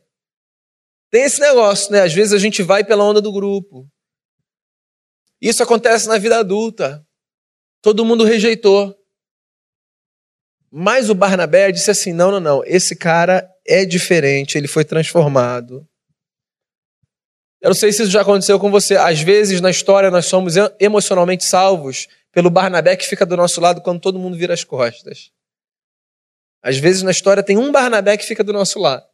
Tem 1.10 1.22
esse 1.22 1.40
negócio, 1.40 1.90
né? 1.90 2.02
Às 2.02 2.12
vezes 2.12 2.34
a 2.34 2.38
gente 2.38 2.62
vai 2.62 2.84
pela 2.84 3.04
onda 3.04 3.20
do 3.20 3.32
grupo. 3.32 3.88
Isso 5.40 5.62
acontece 5.62 6.06
na 6.08 6.18
vida 6.18 6.38
adulta. 6.38 7.06
Todo 7.80 8.04
mundo 8.04 8.24
rejeitou. 8.24 8.94
Mas 10.70 11.10
o 11.10 11.14
Barnabé 11.14 11.72
disse 11.72 11.90
assim: 11.90 12.12
não, 12.12 12.30
não, 12.30 12.40
não, 12.40 12.64
esse 12.64 12.94
cara 12.94 13.48
é 13.66 13.84
diferente, 13.84 14.56
ele 14.56 14.68
foi 14.68 14.84
transformado. 14.84 15.86
Eu 17.60 17.68
não 17.68 17.74
sei 17.74 17.92
se 17.92 18.02
isso 18.02 18.10
já 18.10 18.22
aconteceu 18.22 18.58
com 18.58 18.70
você. 18.70 18.96
Às 18.96 19.20
vezes 19.20 19.60
na 19.60 19.70
história 19.70 20.10
nós 20.10 20.26
somos 20.26 20.54
emocionalmente 20.80 21.44
salvos 21.44 22.08
pelo 22.32 22.50
Barnabé 22.50 22.96
que 22.96 23.06
fica 23.06 23.26
do 23.26 23.36
nosso 23.36 23.60
lado 23.60 23.82
quando 23.82 24.00
todo 24.00 24.18
mundo 24.18 24.36
vira 24.36 24.54
as 24.54 24.64
costas. 24.64 25.30
Às 26.62 26.78
vezes 26.78 27.02
na 27.02 27.10
história 27.10 27.42
tem 27.42 27.56
um 27.56 27.70
Barnabé 27.70 28.16
que 28.16 28.24
fica 28.24 28.42
do 28.42 28.52
nosso 28.52 28.78
lado. 28.78 29.06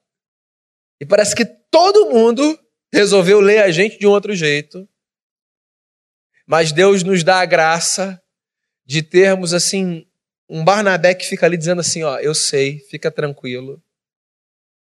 E 1.00 1.04
parece 1.04 1.34
que 1.34 1.44
todo 1.44 2.10
mundo 2.10 2.58
resolveu 2.92 3.40
ler 3.40 3.62
a 3.62 3.70
gente 3.70 3.98
de 3.98 4.06
um 4.06 4.10
outro 4.10 4.34
jeito. 4.34 4.88
Mas 6.46 6.72
Deus 6.72 7.02
nos 7.02 7.22
dá 7.22 7.40
a 7.40 7.46
graça 7.46 8.22
de 8.87 9.02
termos 9.02 9.52
assim 9.52 10.06
um 10.48 10.64
Barnabé 10.64 11.14
que 11.14 11.26
fica 11.26 11.44
ali 11.44 11.56
dizendo 11.56 11.80
assim, 11.80 12.02
ó, 12.02 12.18
eu 12.18 12.34
sei, 12.34 12.78
fica 12.88 13.10
tranquilo. 13.10 13.82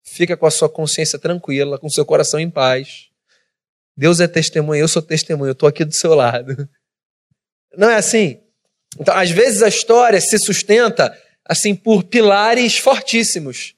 Fica 0.03 0.35
com 0.35 0.45
a 0.45 0.51
sua 0.51 0.67
consciência 0.67 1.17
tranquila, 1.17 1.79
com 1.79 1.87
o 1.87 1.91
seu 1.91 2.05
coração 2.05 2.37
em 2.39 2.49
paz. 2.49 3.09
Deus 3.95 4.19
é 4.19 4.27
testemunha, 4.27 4.81
eu 4.81 4.87
sou 4.87 5.01
testemunha, 5.01 5.49
eu 5.49 5.53
estou 5.53 5.69
aqui 5.69 5.85
do 5.85 5.93
seu 5.93 6.13
lado. 6.13 6.67
Não 7.77 7.89
é 7.89 7.95
assim? 7.95 8.39
Então, 8.99 9.15
às 9.15 9.29
vezes 9.29 9.63
a 9.63 9.67
história 9.67 10.19
se 10.21 10.37
sustenta 10.37 11.17
assim 11.45 11.75
por 11.75 12.03
pilares 12.03 12.77
fortíssimos. 12.77 13.75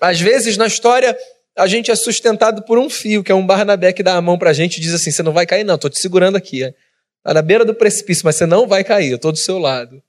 Às 0.00 0.20
vezes 0.20 0.56
na 0.56 0.66
história 0.66 1.16
a 1.56 1.66
gente 1.66 1.90
é 1.90 1.94
sustentado 1.94 2.62
por 2.64 2.78
um 2.78 2.88
fio, 2.88 3.22
que 3.22 3.30
é 3.30 3.34
um 3.34 3.46
Barnabé 3.46 3.92
que 3.92 4.02
dá 4.02 4.16
a 4.16 4.22
mão 4.22 4.38
para 4.38 4.50
a 4.50 4.52
gente 4.52 4.78
e 4.78 4.80
diz 4.80 4.92
assim: 4.94 5.10
você 5.10 5.22
não 5.22 5.32
vai 5.32 5.46
cair, 5.46 5.64
não, 5.64 5.76
estou 5.76 5.90
te 5.90 5.98
segurando 5.98 6.36
aqui. 6.36 6.62
Está 6.62 7.34
na 7.34 7.42
beira 7.42 7.64
do 7.64 7.74
precipício, 7.74 8.24
mas 8.24 8.36
você 8.36 8.46
não 8.46 8.66
vai 8.66 8.82
cair, 8.82 9.10
eu 9.10 9.16
estou 9.16 9.30
do 9.30 9.38
seu 9.38 9.58
lado. 9.58 10.02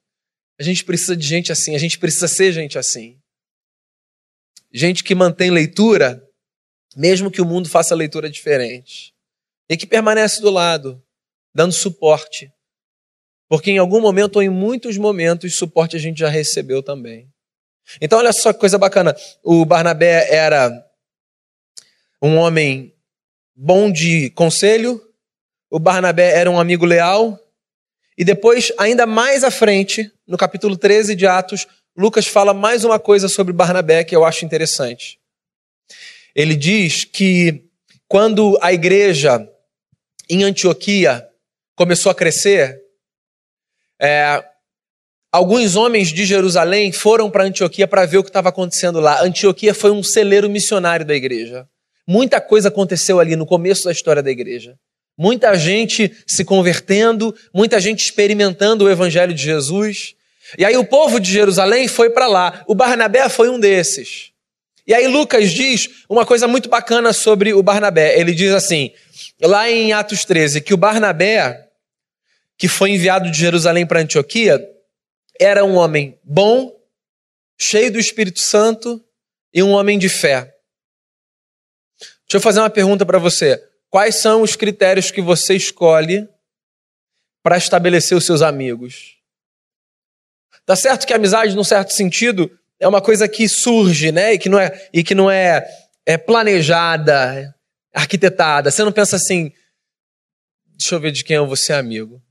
A 0.59 0.63
gente 0.63 0.83
precisa 0.83 1.15
de 1.15 1.25
gente 1.25 1.51
assim, 1.51 1.75
a 1.75 1.79
gente 1.79 1.99
precisa 1.99 2.27
ser 2.27 2.51
gente 2.51 2.77
assim. 2.77 3.17
Gente 4.71 5.03
que 5.03 5.13
mantém 5.13 5.51
leitura, 5.51 6.23
mesmo 6.95 7.29
que 7.29 7.41
o 7.41 7.45
mundo 7.45 7.69
faça 7.69 7.93
leitura 7.93 8.29
diferente. 8.29 9.13
E 9.69 9.77
que 9.77 9.85
permanece 9.85 10.41
do 10.41 10.49
lado, 10.49 11.01
dando 11.53 11.71
suporte. 11.71 12.51
Porque 13.53 13.69
em 13.69 13.77
algum 13.77 14.01
momento, 14.01 14.37
ou 14.37 14.41
em 14.41 14.49
muitos 14.49 14.97
momentos, 14.97 15.53
suporte 15.53 15.95
a 15.95 15.99
gente 15.99 16.17
já 16.17 16.27
recebeu 16.27 16.81
também. 16.81 17.29
Então, 18.01 18.17
olha 18.17 18.33
só 18.33 18.51
que 18.51 18.59
coisa 18.59 18.79
bacana. 18.79 19.15
O 19.43 19.63
Barnabé 19.63 20.27
era 20.33 20.83
um 22.19 22.35
homem 22.37 22.95
bom 23.55 23.91
de 23.91 24.31
conselho, 24.31 24.99
o 25.69 25.77
Barnabé 25.77 26.35
era 26.35 26.49
um 26.49 26.59
amigo 26.59 26.83
leal, 26.83 27.39
e 28.17 28.25
depois, 28.25 28.73
ainda 28.75 29.05
mais 29.05 29.43
à 29.43 29.51
frente, 29.51 30.11
no 30.25 30.35
capítulo 30.35 30.75
13 30.75 31.13
de 31.13 31.27
Atos, 31.27 31.67
Lucas 31.95 32.25
fala 32.25 32.55
mais 32.55 32.83
uma 32.83 32.99
coisa 32.99 33.29
sobre 33.29 33.53
Barnabé 33.53 34.03
que 34.03 34.15
eu 34.15 34.25
acho 34.25 34.43
interessante. 34.43 35.19
Ele 36.33 36.55
diz 36.55 37.03
que 37.03 37.69
quando 38.07 38.57
a 38.63 38.73
igreja 38.73 39.47
em 40.27 40.43
Antioquia 40.43 41.29
começou 41.75 42.11
a 42.11 42.15
crescer, 42.15 42.82
é, 44.03 44.43
alguns 45.31 45.77
homens 45.77 46.09
de 46.09 46.25
Jerusalém 46.25 46.91
foram 46.91 47.31
para 47.31 47.45
Antioquia 47.45 47.87
para 47.87 48.05
ver 48.05 48.17
o 48.17 48.23
que 48.23 48.29
estava 48.29 48.49
acontecendo 48.49 48.99
lá. 48.99 49.23
Antioquia 49.23 49.73
foi 49.73 49.91
um 49.91 50.03
celeiro 50.03 50.49
missionário 50.49 51.05
da 51.05 51.15
igreja. 51.15 51.65
Muita 52.05 52.41
coisa 52.41 52.67
aconteceu 52.67 53.17
ali 53.17 53.37
no 53.37 53.45
começo 53.45 53.85
da 53.85 53.93
história 53.93 54.21
da 54.21 54.29
igreja. 54.29 54.75
Muita 55.17 55.55
gente 55.55 56.11
se 56.27 56.43
convertendo, 56.43 57.33
muita 57.53 57.79
gente 57.79 58.03
experimentando 58.03 58.83
o 58.83 58.89
evangelho 58.89 59.33
de 59.33 59.41
Jesus. 59.41 60.15
E 60.57 60.65
aí 60.65 60.75
o 60.75 60.83
povo 60.83 61.17
de 61.17 61.31
Jerusalém 61.31 61.87
foi 61.87 62.09
para 62.09 62.27
lá. 62.27 62.61
O 62.67 62.75
Barnabé 62.75 63.29
foi 63.29 63.47
um 63.47 63.57
desses. 63.57 64.31
E 64.85 64.93
aí 64.93 65.07
Lucas 65.07 65.51
diz 65.51 65.87
uma 66.09 66.25
coisa 66.25 66.45
muito 66.45 66.67
bacana 66.67 67.13
sobre 67.13 67.53
o 67.53 67.63
Barnabé. 67.63 68.19
Ele 68.19 68.33
diz 68.33 68.51
assim, 68.51 68.91
lá 69.41 69.71
em 69.71 69.93
Atos 69.93 70.25
13, 70.25 70.59
que 70.59 70.73
o 70.73 70.77
Barnabé, 70.77 71.69
que 72.57 72.67
foi 72.67 72.91
enviado 72.91 73.29
de 73.29 73.37
Jerusalém 73.37 73.85
para 73.85 74.01
Antioquia, 74.01 74.59
era 75.39 75.65
um 75.65 75.75
homem 75.75 76.19
bom, 76.23 76.71
cheio 77.59 77.91
do 77.91 77.99
Espírito 77.99 78.39
Santo 78.39 79.03
e 79.53 79.63
um 79.63 79.71
homem 79.71 79.97
de 79.97 80.09
fé. 80.09 80.53
Deixa 81.99 82.37
eu 82.37 82.41
fazer 82.41 82.59
uma 82.59 82.69
pergunta 82.69 83.05
para 83.05 83.19
você. 83.19 83.61
Quais 83.89 84.15
são 84.15 84.41
os 84.41 84.55
critérios 84.55 85.11
que 85.11 85.21
você 85.21 85.55
escolhe 85.55 86.27
para 87.43 87.57
estabelecer 87.57 88.17
os 88.17 88.25
seus 88.25 88.41
amigos? 88.41 89.17
Tá 90.65 90.75
certo 90.75 91.05
que 91.05 91.13
a 91.13 91.17
amizade, 91.17 91.55
num 91.55 91.63
certo 91.63 91.93
sentido, 91.93 92.49
é 92.79 92.87
uma 92.87 93.01
coisa 93.01 93.27
que 93.27 93.47
surge, 93.47 94.11
né? 94.11 94.33
E 94.33 94.39
que 94.39 94.49
não 94.49 94.59
é, 94.59 94.89
e 94.93 95.03
que 95.03 95.13
não 95.13 95.29
é, 95.29 95.63
é 96.05 96.17
planejada, 96.17 97.53
arquitetada. 97.93 98.71
Você 98.71 98.83
não 98.83 98.91
pensa 98.91 99.15
assim, 99.15 99.51
deixa 100.77 100.95
eu 100.95 100.99
ver 100.99 101.11
de 101.11 101.23
quem 101.23 101.35
eu 101.35 101.45
vou 101.45 101.55
ser 101.55 101.73
amigo. 101.73 102.21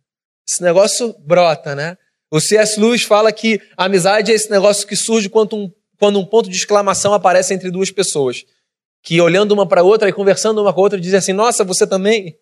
Esse 0.48 0.62
negócio 0.62 1.14
brota, 1.20 1.74
né? 1.74 1.96
O 2.30 2.40
C.S. 2.40 2.80
Lewis 2.80 3.02
fala 3.02 3.30
que 3.30 3.60
a 3.76 3.84
amizade 3.84 4.32
é 4.32 4.34
esse 4.34 4.50
negócio 4.50 4.86
que 4.86 4.96
surge 4.96 5.28
quando 5.28 5.56
um, 5.56 5.70
quando 5.98 6.18
um 6.18 6.24
ponto 6.24 6.48
de 6.48 6.56
exclamação 6.56 7.12
aparece 7.12 7.52
entre 7.52 7.70
duas 7.70 7.90
pessoas 7.90 8.44
que 9.02 9.20
olhando 9.20 9.52
uma 9.52 9.66
para 9.66 9.80
a 9.80 9.84
outra 9.84 10.08
e 10.08 10.12
conversando 10.12 10.62
uma 10.62 10.72
com 10.72 10.80
a 10.80 10.82
outra 10.84 11.00
dizem 11.00 11.18
assim: 11.18 11.32
Nossa, 11.32 11.64
você 11.64 11.86
também? 11.86 12.38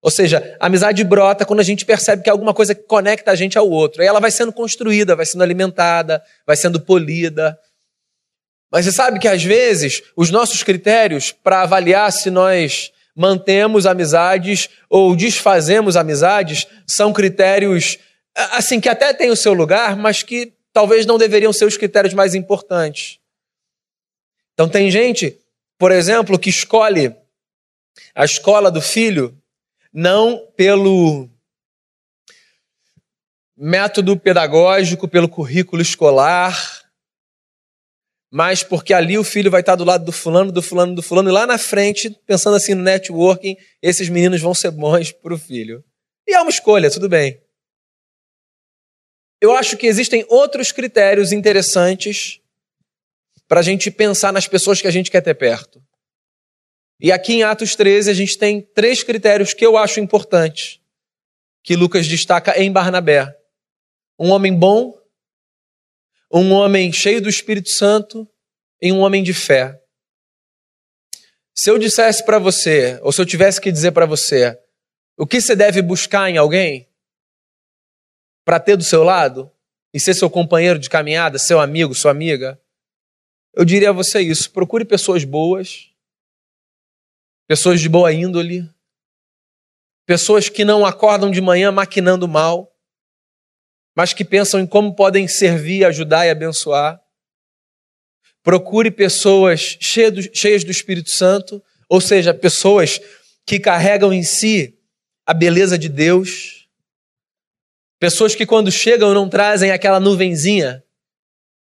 Ou 0.00 0.10
seja, 0.10 0.56
a 0.60 0.66
amizade 0.66 1.02
brota 1.04 1.44
quando 1.44 1.60
a 1.60 1.64
gente 1.64 1.84
percebe 1.84 2.22
que 2.22 2.28
é 2.28 2.32
alguma 2.32 2.52
coisa 2.52 2.74
que 2.74 2.82
conecta 2.82 3.30
a 3.30 3.34
gente 3.34 3.56
ao 3.56 3.68
outro. 3.68 4.02
E 4.02 4.06
ela 4.06 4.20
vai 4.20 4.30
sendo 4.30 4.52
construída, 4.52 5.16
vai 5.16 5.24
sendo 5.24 5.42
alimentada, 5.42 6.22
vai 6.46 6.56
sendo 6.56 6.80
polida. 6.80 7.58
Mas 8.70 8.84
você 8.84 8.92
sabe 8.92 9.18
que 9.18 9.28
às 9.28 9.42
vezes 9.42 10.02
os 10.16 10.30
nossos 10.30 10.62
critérios 10.62 11.32
para 11.32 11.62
avaliar 11.62 12.12
se 12.12 12.30
nós 12.30 12.92
mantemos 13.14 13.86
amizades 13.86 14.68
ou 14.88 15.14
desfazemos 15.14 15.96
amizades 15.96 16.66
são 16.86 17.12
critérios 17.12 17.98
assim 18.34 18.80
que 18.80 18.88
até 18.88 19.14
têm 19.14 19.30
o 19.30 19.36
seu 19.36 19.52
lugar, 19.52 19.96
mas 19.96 20.22
que 20.22 20.52
talvez 20.72 21.06
não 21.06 21.16
deveriam 21.16 21.52
ser 21.52 21.66
os 21.66 21.76
critérios 21.76 22.14
mais 22.14 22.34
importantes. 22.34 23.20
Então 24.54 24.68
tem 24.68 24.90
gente 24.90 25.38
por 25.78 25.92
exemplo, 25.92 26.38
que 26.38 26.50
escolhe 26.50 27.14
a 28.14 28.24
escola 28.24 28.70
do 28.70 28.80
filho 28.80 29.36
não 29.92 30.46
pelo 30.56 31.28
método 33.56 34.16
pedagógico, 34.16 35.06
pelo 35.06 35.28
currículo 35.28 35.82
escolar, 35.82 36.73
mas 38.34 38.64
porque 38.64 38.92
ali 38.92 39.16
o 39.16 39.22
filho 39.22 39.48
vai 39.48 39.60
estar 39.60 39.76
do 39.76 39.84
lado 39.84 40.04
do 40.04 40.10
fulano, 40.10 40.50
do 40.50 40.60
fulano, 40.60 40.92
do 40.92 41.02
fulano, 41.04 41.28
e 41.28 41.32
lá 41.32 41.46
na 41.46 41.56
frente, 41.56 42.10
pensando 42.26 42.56
assim 42.56 42.74
no 42.74 42.82
networking, 42.82 43.56
esses 43.80 44.08
meninos 44.08 44.40
vão 44.40 44.52
ser 44.52 44.72
bons 44.72 45.12
para 45.12 45.32
o 45.32 45.38
filho. 45.38 45.84
E 46.26 46.34
é 46.34 46.40
uma 46.40 46.50
escolha, 46.50 46.90
tudo 46.90 47.08
bem. 47.08 47.40
Eu 49.40 49.54
acho 49.54 49.76
que 49.76 49.86
existem 49.86 50.26
outros 50.28 50.72
critérios 50.72 51.30
interessantes 51.30 52.40
para 53.46 53.60
a 53.60 53.62
gente 53.62 53.88
pensar 53.88 54.32
nas 54.32 54.48
pessoas 54.48 54.80
que 54.80 54.88
a 54.88 54.90
gente 54.90 55.12
quer 55.12 55.20
ter 55.20 55.34
perto. 55.34 55.80
E 57.00 57.12
aqui 57.12 57.34
em 57.34 57.44
Atos 57.44 57.76
13 57.76 58.10
a 58.10 58.14
gente 58.14 58.36
tem 58.36 58.60
três 58.60 59.04
critérios 59.04 59.54
que 59.54 59.64
eu 59.64 59.76
acho 59.76 60.00
importantes, 60.00 60.80
que 61.62 61.76
Lucas 61.76 62.08
destaca 62.08 62.60
em 62.60 62.72
Barnabé: 62.72 63.32
um 64.18 64.30
homem 64.30 64.52
bom, 64.52 64.92
um 66.32 66.52
homem 66.52 66.92
cheio 66.92 67.20
do 67.20 67.28
Espírito 67.28 67.70
Santo 67.70 68.28
e 68.80 68.92
um 68.92 69.00
homem 69.00 69.22
de 69.22 69.32
fé. 69.32 69.80
Se 71.54 71.70
eu 71.70 71.78
dissesse 71.78 72.24
para 72.24 72.38
você, 72.38 72.98
ou 73.02 73.12
se 73.12 73.20
eu 73.20 73.26
tivesse 73.26 73.60
que 73.60 73.70
dizer 73.70 73.92
para 73.92 74.06
você, 74.06 74.58
o 75.16 75.26
que 75.26 75.40
você 75.40 75.54
deve 75.54 75.80
buscar 75.80 76.28
em 76.28 76.36
alguém 76.36 76.88
para 78.44 78.58
ter 78.58 78.76
do 78.76 78.82
seu 78.82 79.04
lado 79.04 79.50
e 79.92 80.00
ser 80.00 80.14
seu 80.14 80.28
companheiro 80.28 80.78
de 80.78 80.90
caminhada, 80.90 81.38
seu 81.38 81.60
amigo, 81.60 81.94
sua 81.94 82.10
amiga, 82.10 82.60
eu 83.54 83.64
diria 83.64 83.90
a 83.90 83.92
você 83.92 84.20
isso: 84.20 84.50
procure 84.50 84.84
pessoas 84.84 85.22
boas, 85.22 85.90
pessoas 87.46 87.80
de 87.80 87.88
boa 87.88 88.12
índole, 88.12 88.68
pessoas 90.04 90.48
que 90.48 90.64
não 90.64 90.84
acordam 90.84 91.30
de 91.30 91.40
manhã 91.40 91.70
maquinando 91.70 92.26
mal, 92.26 92.73
mas 93.94 94.12
que 94.12 94.24
pensam 94.24 94.60
em 94.60 94.66
como 94.66 94.94
podem 94.94 95.28
servir, 95.28 95.84
ajudar 95.84 96.26
e 96.26 96.30
abençoar. 96.30 97.00
Procure 98.42 98.90
pessoas 98.90 99.78
cheias 99.80 100.64
do 100.64 100.70
Espírito 100.70 101.10
Santo, 101.10 101.62
ou 101.88 102.00
seja, 102.00 102.34
pessoas 102.34 103.00
que 103.46 103.58
carregam 103.58 104.12
em 104.12 104.22
si 104.22 104.78
a 105.26 105.32
beleza 105.32 105.78
de 105.78 105.88
Deus. 105.88 106.68
Pessoas 107.98 108.34
que 108.34 108.44
quando 108.44 108.70
chegam 108.70 109.14
não 109.14 109.28
trazem 109.28 109.70
aquela 109.70 110.00
nuvenzinha, 110.00 110.82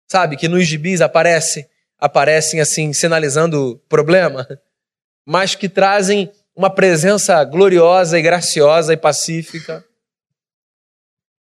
sabe, 0.09 0.37
que 0.37 0.47
nos 0.47 0.65
gibis 0.65 1.01
aparece, 1.01 1.67
aparecem 1.99 2.59
assim, 2.59 2.93
sinalizando 2.93 3.79
problema, 3.87 4.47
mas 5.25 5.53
que 5.53 5.69
trazem 5.69 6.31
uma 6.55 6.69
presença 6.69 7.43
gloriosa 7.43 8.17
e 8.17 8.21
graciosa 8.21 8.93
e 8.93 8.97
pacífica. 8.97 9.85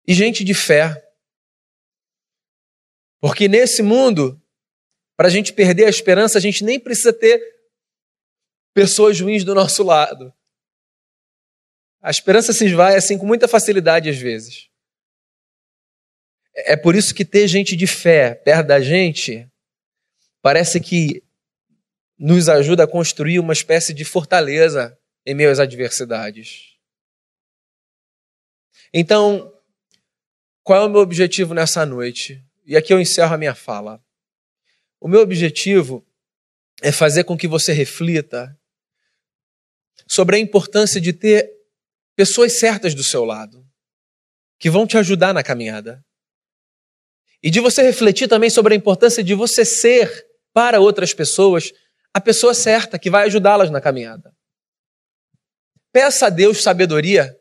E 0.08 0.14
gente 0.14 0.42
de 0.42 0.54
fé. 0.54 1.06
Porque 3.20 3.46
nesse 3.46 3.82
mundo, 3.82 4.42
para 5.14 5.28
a 5.28 5.30
gente 5.30 5.52
perder 5.52 5.84
a 5.84 5.90
esperança, 5.90 6.38
a 6.38 6.40
gente 6.40 6.64
nem 6.64 6.80
precisa 6.80 7.12
ter 7.12 7.38
pessoas 8.72 9.20
ruins 9.20 9.44
do 9.44 9.54
nosso 9.54 9.82
lado. 9.82 10.32
A 12.00 12.10
esperança 12.10 12.54
se 12.54 12.64
esvai 12.64 12.96
assim 12.96 13.18
com 13.18 13.26
muita 13.26 13.46
facilidade 13.46 14.08
às 14.08 14.16
vezes. 14.16 14.70
É 16.54 16.74
por 16.74 16.96
isso 16.96 17.14
que 17.14 17.24
ter 17.24 17.46
gente 17.46 17.76
de 17.76 17.86
fé 17.86 18.34
perto 18.34 18.66
da 18.66 18.80
gente 18.80 19.46
parece 20.40 20.80
que 20.80 21.22
nos 22.18 22.48
ajuda 22.48 22.84
a 22.84 22.88
construir 22.88 23.38
uma 23.40 23.52
espécie 23.52 23.92
de 23.92 24.06
fortaleza 24.06 24.98
em 25.26 25.34
meio 25.34 25.50
às 25.50 25.58
adversidades. 25.58 26.78
Então, 28.92 29.52
qual 30.68 30.82
é 30.82 30.84
o 30.84 30.90
meu 30.90 31.00
objetivo 31.00 31.54
nessa 31.54 31.86
noite? 31.86 32.44
E 32.66 32.76
aqui 32.76 32.92
eu 32.92 33.00
encerro 33.00 33.32
a 33.32 33.38
minha 33.38 33.54
fala. 33.54 34.04
O 35.00 35.08
meu 35.08 35.22
objetivo 35.22 36.06
é 36.82 36.92
fazer 36.92 37.24
com 37.24 37.38
que 37.38 37.48
você 37.48 37.72
reflita 37.72 38.54
sobre 40.06 40.36
a 40.36 40.38
importância 40.38 41.00
de 41.00 41.14
ter 41.14 41.50
pessoas 42.14 42.58
certas 42.58 42.94
do 42.94 43.02
seu 43.02 43.24
lado, 43.24 43.66
que 44.58 44.68
vão 44.68 44.86
te 44.86 44.98
ajudar 44.98 45.32
na 45.32 45.42
caminhada. 45.42 46.04
E 47.42 47.48
de 47.48 47.60
você 47.60 47.80
refletir 47.80 48.28
também 48.28 48.50
sobre 48.50 48.74
a 48.74 48.76
importância 48.76 49.24
de 49.24 49.32
você 49.32 49.64
ser, 49.64 50.26
para 50.52 50.80
outras 50.80 51.14
pessoas, 51.14 51.72
a 52.12 52.20
pessoa 52.20 52.52
certa 52.52 52.98
que 52.98 53.08
vai 53.08 53.24
ajudá-las 53.24 53.70
na 53.70 53.80
caminhada. 53.80 54.36
Peça 55.90 56.26
a 56.26 56.28
Deus 56.28 56.62
sabedoria. 56.62 57.40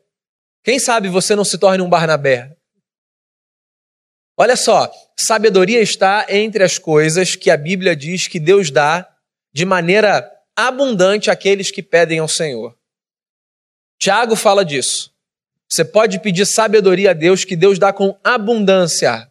Quem 0.64 0.80
sabe 0.80 1.10
você 1.10 1.36
não 1.36 1.44
se 1.44 1.58
torne 1.58 1.84
um 1.84 1.90
Barnabé? 1.90 2.57
Olha 4.40 4.56
só, 4.56 4.92
sabedoria 5.18 5.82
está 5.82 6.28
entre 6.30 6.64
as 6.64 6.78
coisas 6.78 7.36
que 7.36 7.50
a 7.50 7.58
Bíblia 7.58 7.96
diz 7.96 8.28
que 8.28 8.40
Deus 8.40 8.70
dá 8.70 9.12
de 9.52 9.66
maneira 9.66 10.32
abundante 10.56 11.32
àqueles 11.32 11.72
que 11.72 11.82
pedem 11.82 12.20
ao 12.20 12.28
Senhor. 12.28 12.78
Tiago 13.98 14.36
fala 14.36 14.64
disso. 14.64 15.12
Você 15.68 15.84
pode 15.84 16.20
pedir 16.20 16.46
sabedoria 16.46 17.12
a 17.12 17.14
Deus, 17.14 17.44
que 17.44 17.56
Deus 17.56 17.80
dá 17.80 17.92
com 17.92 18.16
abundância. 18.24 19.30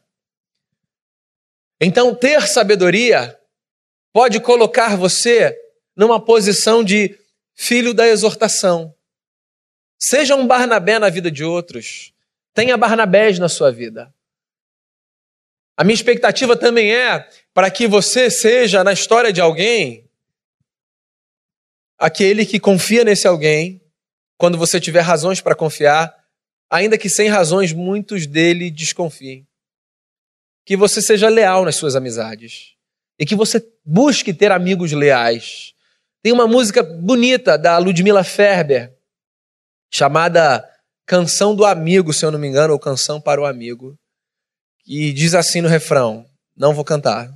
Então, 1.80 2.12
ter 2.12 2.46
sabedoria 2.48 3.38
pode 4.12 4.40
colocar 4.40 4.96
você 4.96 5.56
numa 5.94 6.20
posição 6.20 6.82
de 6.82 7.16
filho 7.54 7.94
da 7.94 8.08
exortação. 8.08 8.92
Seja 9.98 10.34
um 10.34 10.46
Barnabé 10.46 10.98
na 10.98 11.08
vida 11.08 11.30
de 11.30 11.44
outros. 11.44 12.12
Tenha 12.52 12.76
Barnabés 12.76 13.38
na 13.38 13.48
sua 13.48 13.70
vida. 13.70 14.12
A 15.76 15.84
minha 15.84 15.94
expectativa 15.94 16.56
também 16.56 16.94
é 16.94 17.28
para 17.52 17.70
que 17.70 17.86
você 17.86 18.30
seja, 18.30 18.82
na 18.82 18.92
história 18.92 19.32
de 19.32 19.40
alguém, 19.40 20.08
aquele 21.98 22.46
que 22.46 22.58
confia 22.58 23.04
nesse 23.04 23.26
alguém 23.26 23.82
quando 24.38 24.56
você 24.56 24.80
tiver 24.80 25.00
razões 25.00 25.40
para 25.40 25.54
confiar, 25.54 26.14
ainda 26.70 26.96
que 26.98 27.08
sem 27.08 27.28
razões 27.28 27.72
muitos 27.72 28.26
dele 28.26 28.70
desconfiem. 28.70 29.46
Que 30.64 30.76
você 30.76 31.00
seja 31.00 31.28
leal 31.28 31.64
nas 31.64 31.76
suas 31.76 31.94
amizades 31.94 32.74
e 33.18 33.24
que 33.24 33.34
você 33.34 33.64
busque 33.84 34.34
ter 34.34 34.50
amigos 34.50 34.92
leais. 34.92 35.74
Tem 36.22 36.32
uma 36.32 36.46
música 36.46 36.82
bonita 36.82 37.56
da 37.56 37.78
Ludmila 37.78 38.24
Ferber 38.24 38.94
chamada 39.92 40.68
Canção 41.06 41.54
do 41.54 41.64
Amigo, 41.64 42.12
se 42.12 42.24
eu 42.24 42.30
não 42.30 42.38
me 42.38 42.48
engano, 42.48 42.72
ou 42.72 42.78
Canção 42.78 43.20
para 43.20 43.40
o 43.40 43.46
Amigo, 43.46 43.96
e 44.86 45.12
diz 45.12 45.34
assim 45.34 45.60
no 45.60 45.68
refrão: 45.68 46.24
Não 46.56 46.74
vou 46.74 46.84
cantar. 46.84 47.30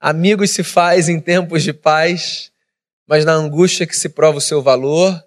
Amigos 0.00 0.50
se 0.50 0.64
faz 0.64 1.08
em 1.08 1.20
tempos 1.20 1.62
de 1.62 1.72
paz, 1.72 2.50
mas 3.06 3.24
na 3.24 3.32
angústia 3.32 3.86
que 3.86 3.96
se 3.96 4.08
prova 4.08 4.38
o 4.38 4.40
seu 4.40 4.62
valor 4.62 5.22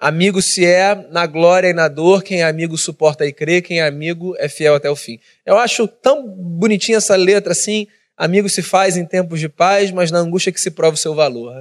Amigo 0.00 0.40
se 0.40 0.64
é 0.64 0.94
na 1.10 1.26
glória 1.26 1.68
e 1.68 1.74
na 1.74 1.86
dor, 1.86 2.22
quem 2.22 2.40
é 2.40 2.44
amigo 2.44 2.78
suporta 2.78 3.26
e 3.26 3.34
crê, 3.34 3.60
quem 3.60 3.80
é 3.80 3.86
amigo 3.86 4.34
é 4.38 4.48
fiel 4.48 4.74
até 4.74 4.88
o 4.88 4.96
fim. 4.96 5.20
Eu 5.44 5.58
acho 5.58 5.86
tão 5.86 6.26
bonitinha 6.26 6.96
essa 6.96 7.14
letra 7.14 7.52
assim, 7.52 7.86
amigo 8.16 8.48
se 8.48 8.62
faz 8.62 8.96
em 8.96 9.04
tempos 9.04 9.38
de 9.38 9.46
paz, 9.46 9.90
mas 9.90 10.10
na 10.10 10.18
angústia 10.18 10.50
que 10.50 10.60
se 10.60 10.70
prova 10.70 10.94
o 10.94 10.98
seu 10.98 11.14
valor. 11.14 11.52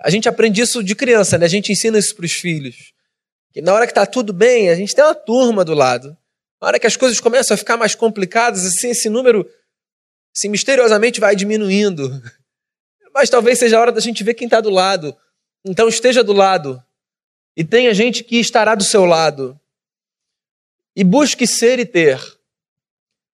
A 0.00 0.10
gente 0.10 0.28
aprende 0.28 0.62
isso 0.62 0.82
de 0.82 0.96
criança, 0.96 1.38
né? 1.38 1.46
A 1.46 1.48
gente 1.48 1.70
ensina 1.70 1.96
isso 1.96 2.16
para 2.16 2.26
os 2.26 2.32
filhos. 2.32 2.92
Que 3.52 3.62
na 3.62 3.72
hora 3.72 3.86
que 3.86 3.92
está 3.92 4.04
tudo 4.04 4.32
bem, 4.32 4.68
a 4.68 4.74
gente 4.74 4.92
tem 4.92 5.04
uma 5.04 5.14
turma 5.14 5.64
do 5.64 5.74
lado. 5.74 6.18
Na 6.62 6.68
hora 6.68 6.78
que 6.78 6.86
as 6.86 6.96
coisas 6.96 7.18
começam 7.18 7.56
a 7.56 7.58
ficar 7.58 7.76
mais 7.76 7.96
complicadas, 7.96 8.64
assim, 8.64 8.90
esse 8.90 9.08
número 9.08 9.50
assim, 10.34 10.48
misteriosamente 10.48 11.18
vai 11.18 11.34
diminuindo. 11.34 12.08
Mas 13.12 13.28
talvez 13.28 13.58
seja 13.58 13.76
a 13.76 13.80
hora 13.80 13.90
da 13.90 14.00
gente 14.00 14.22
ver 14.22 14.34
quem 14.34 14.46
está 14.46 14.60
do 14.60 14.70
lado. 14.70 15.16
Então 15.64 15.88
esteja 15.88 16.22
do 16.22 16.32
lado 16.32 16.80
e 17.56 17.64
tenha 17.64 17.92
gente 17.92 18.22
que 18.22 18.36
estará 18.36 18.76
do 18.76 18.84
seu 18.84 19.04
lado. 19.04 19.60
E 20.94 21.02
busque 21.02 21.48
ser 21.48 21.80
e 21.80 21.84
ter 21.84 22.20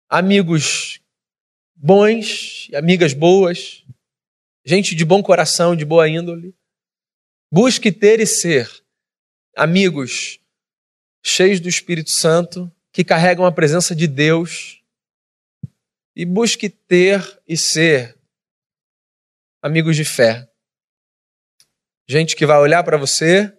amigos 0.08 0.98
bons, 1.76 2.70
amigas 2.72 3.12
boas, 3.12 3.84
gente 4.64 4.94
de 4.94 5.04
bom 5.04 5.22
coração, 5.22 5.76
de 5.76 5.84
boa 5.84 6.08
índole. 6.08 6.56
Busque 7.52 7.92
ter 7.92 8.20
e 8.20 8.26
ser 8.26 8.70
amigos 9.54 10.40
cheios 11.22 11.60
do 11.60 11.68
Espírito 11.68 12.10
Santo, 12.10 12.72
que 12.92 13.04
carregam 13.04 13.44
a 13.44 13.52
presença 13.52 13.94
de 13.94 14.06
Deus. 14.06 14.82
E 16.16 16.24
busque 16.24 16.68
ter 16.68 17.40
e 17.46 17.56
ser 17.56 18.18
amigos 19.62 19.94
de 19.96 20.04
fé. 20.04 20.50
Gente 22.08 22.34
que 22.34 22.46
vai 22.46 22.58
olhar 22.58 22.82
para 22.82 22.96
você 22.96 23.56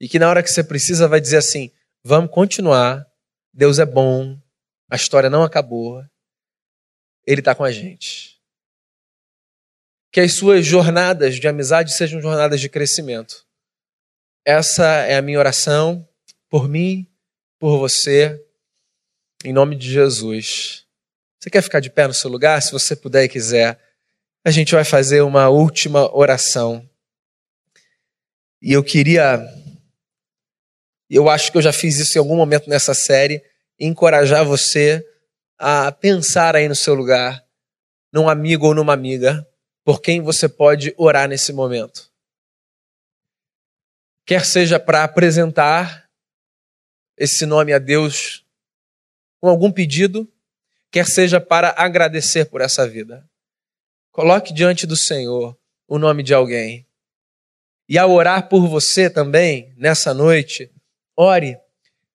e 0.00 0.08
que 0.08 0.18
na 0.18 0.28
hora 0.28 0.42
que 0.42 0.50
você 0.50 0.62
precisa 0.62 1.08
vai 1.08 1.20
dizer 1.20 1.38
assim: 1.38 1.72
vamos 2.04 2.30
continuar, 2.30 3.10
Deus 3.52 3.78
é 3.78 3.86
bom, 3.86 4.40
a 4.90 4.96
história 4.96 5.28
não 5.28 5.42
acabou, 5.42 6.04
Ele 7.26 7.40
está 7.40 7.54
com 7.54 7.64
a 7.64 7.72
gente. 7.72 8.40
Que 10.12 10.20
as 10.20 10.34
suas 10.34 10.64
jornadas 10.64 11.36
de 11.36 11.48
amizade 11.48 11.92
sejam 11.92 12.20
jornadas 12.20 12.60
de 12.60 12.68
crescimento. 12.68 13.46
Essa 14.44 14.86
é 15.04 15.16
a 15.16 15.22
minha 15.22 15.38
oração 15.38 16.08
por 16.48 16.68
mim, 16.68 17.06
por 17.58 17.78
você, 17.78 18.44
em 19.44 19.52
nome 19.52 19.76
de 19.76 19.90
Jesus. 19.90 20.86
Você 21.38 21.50
quer 21.50 21.62
ficar 21.62 21.80
de 21.80 21.90
pé 21.90 22.06
no 22.06 22.14
seu 22.14 22.30
lugar? 22.30 22.60
Se 22.62 22.72
você 22.72 22.94
puder 22.94 23.24
e 23.24 23.28
quiser, 23.28 23.78
a 24.44 24.50
gente 24.50 24.74
vai 24.74 24.84
fazer 24.84 25.22
uma 25.22 25.48
última 25.48 26.14
oração. 26.16 26.88
E 28.60 28.72
eu 28.72 28.82
queria 28.82 29.40
eu 31.10 31.28
acho 31.30 31.50
que 31.50 31.56
eu 31.56 31.62
já 31.62 31.72
fiz 31.72 31.98
isso 31.98 32.18
em 32.18 32.20
algum 32.20 32.36
momento 32.36 32.68
nessa 32.68 32.92
série, 32.92 33.42
encorajar 33.80 34.44
você 34.44 35.04
a 35.58 35.90
pensar 35.90 36.54
aí 36.54 36.68
no 36.68 36.74
seu 36.74 36.94
lugar, 36.94 37.42
num 38.12 38.28
amigo 38.28 38.66
ou 38.66 38.74
numa 38.74 38.92
amiga, 38.92 39.46
por 39.84 40.02
quem 40.02 40.20
você 40.20 40.48
pode 40.48 40.94
orar 40.98 41.26
nesse 41.26 41.52
momento. 41.52 42.10
Quer 44.26 44.44
seja 44.44 44.78
para 44.78 45.02
apresentar 45.02 46.07
esse 47.18 47.44
nome 47.44 47.72
a 47.72 47.78
Deus 47.78 48.44
com 49.40 49.48
algum 49.48 49.70
pedido, 49.70 50.30
quer 50.90 51.06
seja 51.06 51.40
para 51.40 51.74
agradecer 51.76 52.46
por 52.46 52.60
essa 52.60 52.88
vida. 52.88 53.28
Coloque 54.10 54.52
diante 54.52 54.86
do 54.86 54.96
Senhor 54.96 55.56
o 55.86 55.98
nome 55.98 56.22
de 56.22 56.32
alguém. 56.32 56.86
E 57.88 57.98
ao 57.98 58.10
orar 58.10 58.48
por 58.48 58.66
você 58.68 59.08
também, 59.08 59.72
nessa 59.76 60.12
noite, 60.14 60.70
Ore 61.20 61.58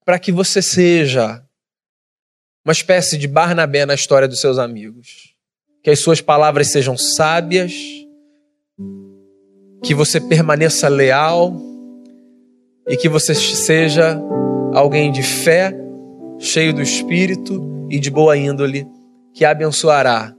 para 0.05 0.17
que 0.17 0.31
você 0.31 0.61
seja 0.61 1.43
uma 2.63 2.71
espécie 2.71 3.17
de 3.17 3.27
Barnabé 3.27 3.85
na 3.85 3.93
história 3.93 4.29
dos 4.29 4.39
seus 4.39 4.57
amigos. 4.57 5.33
que 5.83 5.89
as 5.89 5.99
suas 5.99 6.21
palavras 6.21 6.69
sejam 6.69 6.97
sábias, 6.97 7.73
que 9.83 9.93
você 9.93 10.21
permaneça 10.21 10.87
leal 10.87 11.53
e 12.87 12.95
que 12.95 13.09
você 13.09 13.35
seja 13.35 14.17
alguém 14.73 15.12
de 15.12 15.21
fé, 15.21 15.73
cheio 16.39 16.73
do 16.73 16.81
espírito 16.81 17.88
e 17.89 17.99
de 17.99 18.09
boa 18.09 18.36
índole, 18.36 18.88
que 19.33 19.45
abençoará 19.45 20.33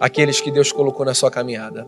aqueles 0.00 0.40
que 0.40 0.50
Deus 0.50 0.72
colocou 0.72 1.04
na 1.04 1.14
sua 1.14 1.30
caminhada. 1.30 1.86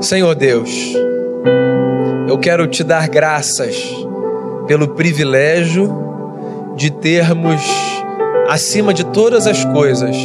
Senhor 0.00 0.34
Deus, 0.34 0.70
eu 2.28 2.38
quero 2.38 2.66
te 2.66 2.82
dar 2.82 3.08
graças 3.08 3.76
pelo 4.66 4.88
privilégio 4.94 5.90
de 6.74 6.90
termos, 6.90 7.60
acima 8.48 8.94
de 8.94 9.04
todas 9.04 9.46
as 9.46 9.64
coisas, 9.66 10.16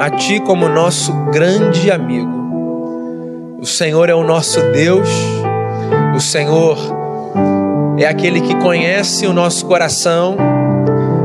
a 0.00 0.10
Ti 0.10 0.40
como 0.40 0.68
nosso 0.68 1.12
grande 1.30 1.90
amigo. 1.90 2.37
O 3.60 3.66
Senhor 3.66 4.08
é 4.08 4.14
o 4.14 4.22
nosso 4.22 4.60
Deus, 4.70 5.08
o 6.14 6.20
Senhor 6.20 6.78
é 7.98 8.06
aquele 8.06 8.40
que 8.40 8.54
conhece 8.54 9.26
o 9.26 9.32
nosso 9.32 9.66
coração, 9.66 10.36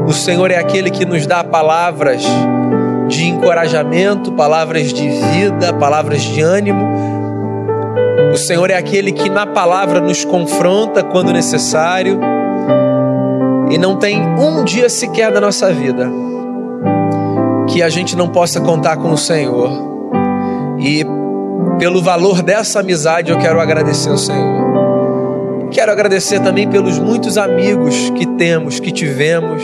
o 0.07 0.11
Senhor 0.11 0.49
é 0.49 0.57
aquele 0.57 0.89
que 0.89 1.05
nos 1.05 1.27
dá 1.27 1.43
palavras 1.43 2.23
de 3.07 3.25
encorajamento, 3.25 4.31
palavras 4.31 4.91
de 4.91 5.07
vida, 5.09 5.71
palavras 5.73 6.23
de 6.23 6.41
ânimo. 6.41 6.83
O 8.33 8.35
Senhor 8.35 8.71
é 8.71 8.77
aquele 8.77 9.11
que 9.11 9.29
na 9.29 9.45
palavra 9.45 10.01
nos 10.01 10.25
confronta 10.25 11.03
quando 11.03 11.31
necessário. 11.31 12.19
E 13.69 13.77
não 13.77 13.95
tem 13.95 14.19
um 14.19 14.63
dia 14.63 14.89
sequer 14.89 15.31
da 15.31 15.39
nossa 15.39 15.71
vida 15.71 16.11
que 17.69 17.83
a 17.83 17.89
gente 17.89 18.15
não 18.15 18.27
possa 18.27 18.59
contar 18.59 18.97
com 18.97 19.11
o 19.11 19.17
Senhor. 19.17 19.69
E 20.79 21.05
pelo 21.77 22.01
valor 22.01 22.41
dessa 22.41 22.79
amizade 22.79 23.31
eu 23.31 23.37
quero 23.37 23.59
agradecer 23.59 24.09
ao 24.09 24.17
Senhor. 24.17 24.63
Quero 25.71 25.91
agradecer 25.91 26.39
também 26.39 26.67
pelos 26.69 26.99
muitos 26.99 27.37
amigos 27.37 28.11
que 28.11 28.25
temos, 28.25 28.79
que 28.79 28.91
tivemos, 28.91 29.63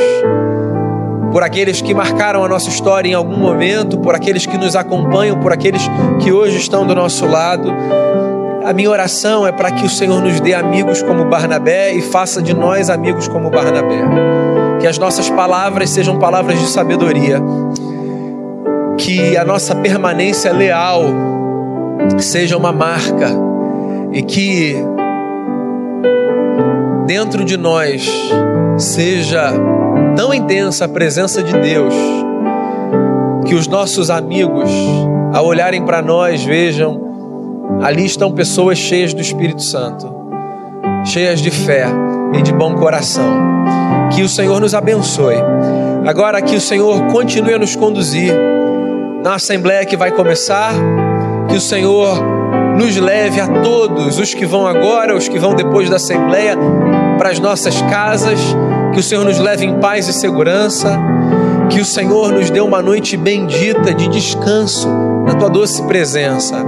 por 1.31 1.43
aqueles 1.43 1.81
que 1.81 1.93
marcaram 1.93 2.43
a 2.43 2.49
nossa 2.49 2.67
história 2.67 3.09
em 3.09 3.13
algum 3.13 3.37
momento, 3.37 3.99
por 3.99 4.15
aqueles 4.15 4.45
que 4.45 4.57
nos 4.57 4.75
acompanham, 4.75 5.39
por 5.39 5.53
aqueles 5.53 5.83
que 6.19 6.31
hoje 6.31 6.57
estão 6.57 6.85
do 6.85 6.95
nosso 6.95 7.27
lado. 7.27 7.71
A 8.65 8.73
minha 8.73 8.89
oração 8.89 9.45
é 9.45 9.51
para 9.51 9.71
que 9.71 9.85
o 9.85 9.89
Senhor 9.89 10.19
nos 10.21 10.39
dê 10.39 10.55
amigos 10.55 11.03
como 11.03 11.25
Barnabé 11.25 11.93
e 11.93 12.01
faça 12.01 12.41
de 12.41 12.55
nós 12.55 12.89
amigos 12.89 13.27
como 13.27 13.51
Barnabé. 13.51 14.01
Que 14.79 14.87
as 14.87 14.97
nossas 14.97 15.29
palavras 15.29 15.91
sejam 15.91 16.17
palavras 16.17 16.59
de 16.59 16.67
sabedoria. 16.67 17.39
Que 18.97 19.37
a 19.37 19.45
nossa 19.45 19.75
permanência 19.75 20.51
leal 20.51 21.03
seja 22.19 22.57
uma 22.57 22.71
marca 22.71 23.29
e 24.11 24.21
que 24.21 24.75
dentro 27.05 27.43
de 27.43 27.57
nós 27.57 28.09
seja 28.77 29.51
tão 30.15 30.33
intensa 30.33 30.85
a 30.85 30.87
presença 30.87 31.41
de 31.43 31.53
Deus 31.53 31.93
que 33.45 33.55
os 33.55 33.67
nossos 33.67 34.09
amigos, 34.09 34.69
ao 35.33 35.45
olharem 35.45 35.83
para 35.83 36.01
nós, 36.01 36.43
vejam 36.43 37.09
Ali 37.81 38.05
estão 38.05 38.31
pessoas 38.33 38.77
cheias 38.77 39.13
do 39.13 39.21
Espírito 39.21 39.61
Santo, 39.61 40.13
cheias 41.05 41.39
de 41.39 41.49
fé 41.49 41.85
e 42.33 42.41
de 42.41 42.51
bom 42.51 42.75
coração. 42.75 43.23
Que 44.13 44.21
o 44.21 44.27
Senhor 44.27 44.59
nos 44.59 44.73
abençoe. 44.73 45.37
Agora 46.05 46.41
que 46.41 46.57
o 46.57 46.61
Senhor 46.61 47.05
continue 47.07 47.53
a 47.53 47.59
nos 47.59 47.77
conduzir 47.77 48.33
na 49.23 49.35
assembleia 49.35 49.85
que 49.85 49.95
vai 49.95 50.11
começar, 50.11 50.73
que 51.49 51.55
o 51.55 51.61
Senhor 51.61 52.21
nos 52.77 52.95
leve 52.95 53.41
a 53.41 53.47
todos, 53.47 54.17
os 54.19 54.33
que 54.33 54.45
vão 54.45 54.65
agora, 54.65 55.15
os 55.15 55.27
que 55.27 55.39
vão 55.39 55.53
depois 55.53 55.89
da 55.89 55.97
assembleia, 55.97 56.55
para 57.17 57.29
as 57.29 57.39
nossas 57.39 57.81
casas, 57.83 58.39
que 58.93 58.99
o 58.99 59.03
Senhor 59.03 59.25
nos 59.25 59.39
leve 59.39 59.65
em 59.65 59.79
paz 59.79 60.07
e 60.07 60.13
segurança, 60.13 60.97
que 61.69 61.81
o 61.81 61.85
Senhor 61.85 62.31
nos 62.31 62.49
dê 62.49 62.61
uma 62.61 62.81
noite 62.81 63.17
bendita 63.17 63.93
de 63.93 64.07
descanso 64.07 64.87
na 65.25 65.35
tua 65.35 65.49
doce 65.49 65.83
presença. 65.83 66.63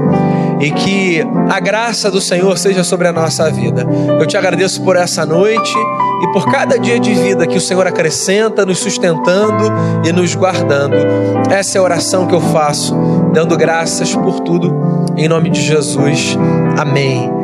E 0.59 0.69
que 0.69 1.25
a 1.49 1.59
graça 1.59 2.11
do 2.11 2.21
Senhor 2.21 2.55
seja 2.57 2.83
sobre 2.83 3.07
a 3.07 3.11
nossa 3.11 3.49
vida. 3.49 3.83
Eu 4.19 4.27
te 4.27 4.37
agradeço 4.37 4.83
por 4.83 4.95
essa 4.95 5.25
noite 5.25 5.73
e 6.21 6.27
por 6.31 6.51
cada 6.51 6.77
dia 6.77 6.99
de 6.99 7.13
vida 7.13 7.47
que 7.47 7.57
o 7.57 7.61
Senhor 7.61 7.85
acrescenta, 7.87 8.65
nos 8.65 8.79
sustentando 8.79 9.71
e 10.05 10.11
nos 10.11 10.35
guardando. 10.35 10.95
Essa 11.49 11.77
é 11.77 11.79
a 11.79 11.83
oração 11.83 12.27
que 12.27 12.35
eu 12.35 12.41
faço, 12.41 12.95
dando 13.33 13.57
graças 13.57 14.13
por 14.13 14.39
tudo, 14.41 14.73
em 15.17 15.27
nome 15.27 15.49
de 15.49 15.61
Jesus. 15.61 16.37
Amém 16.77 17.40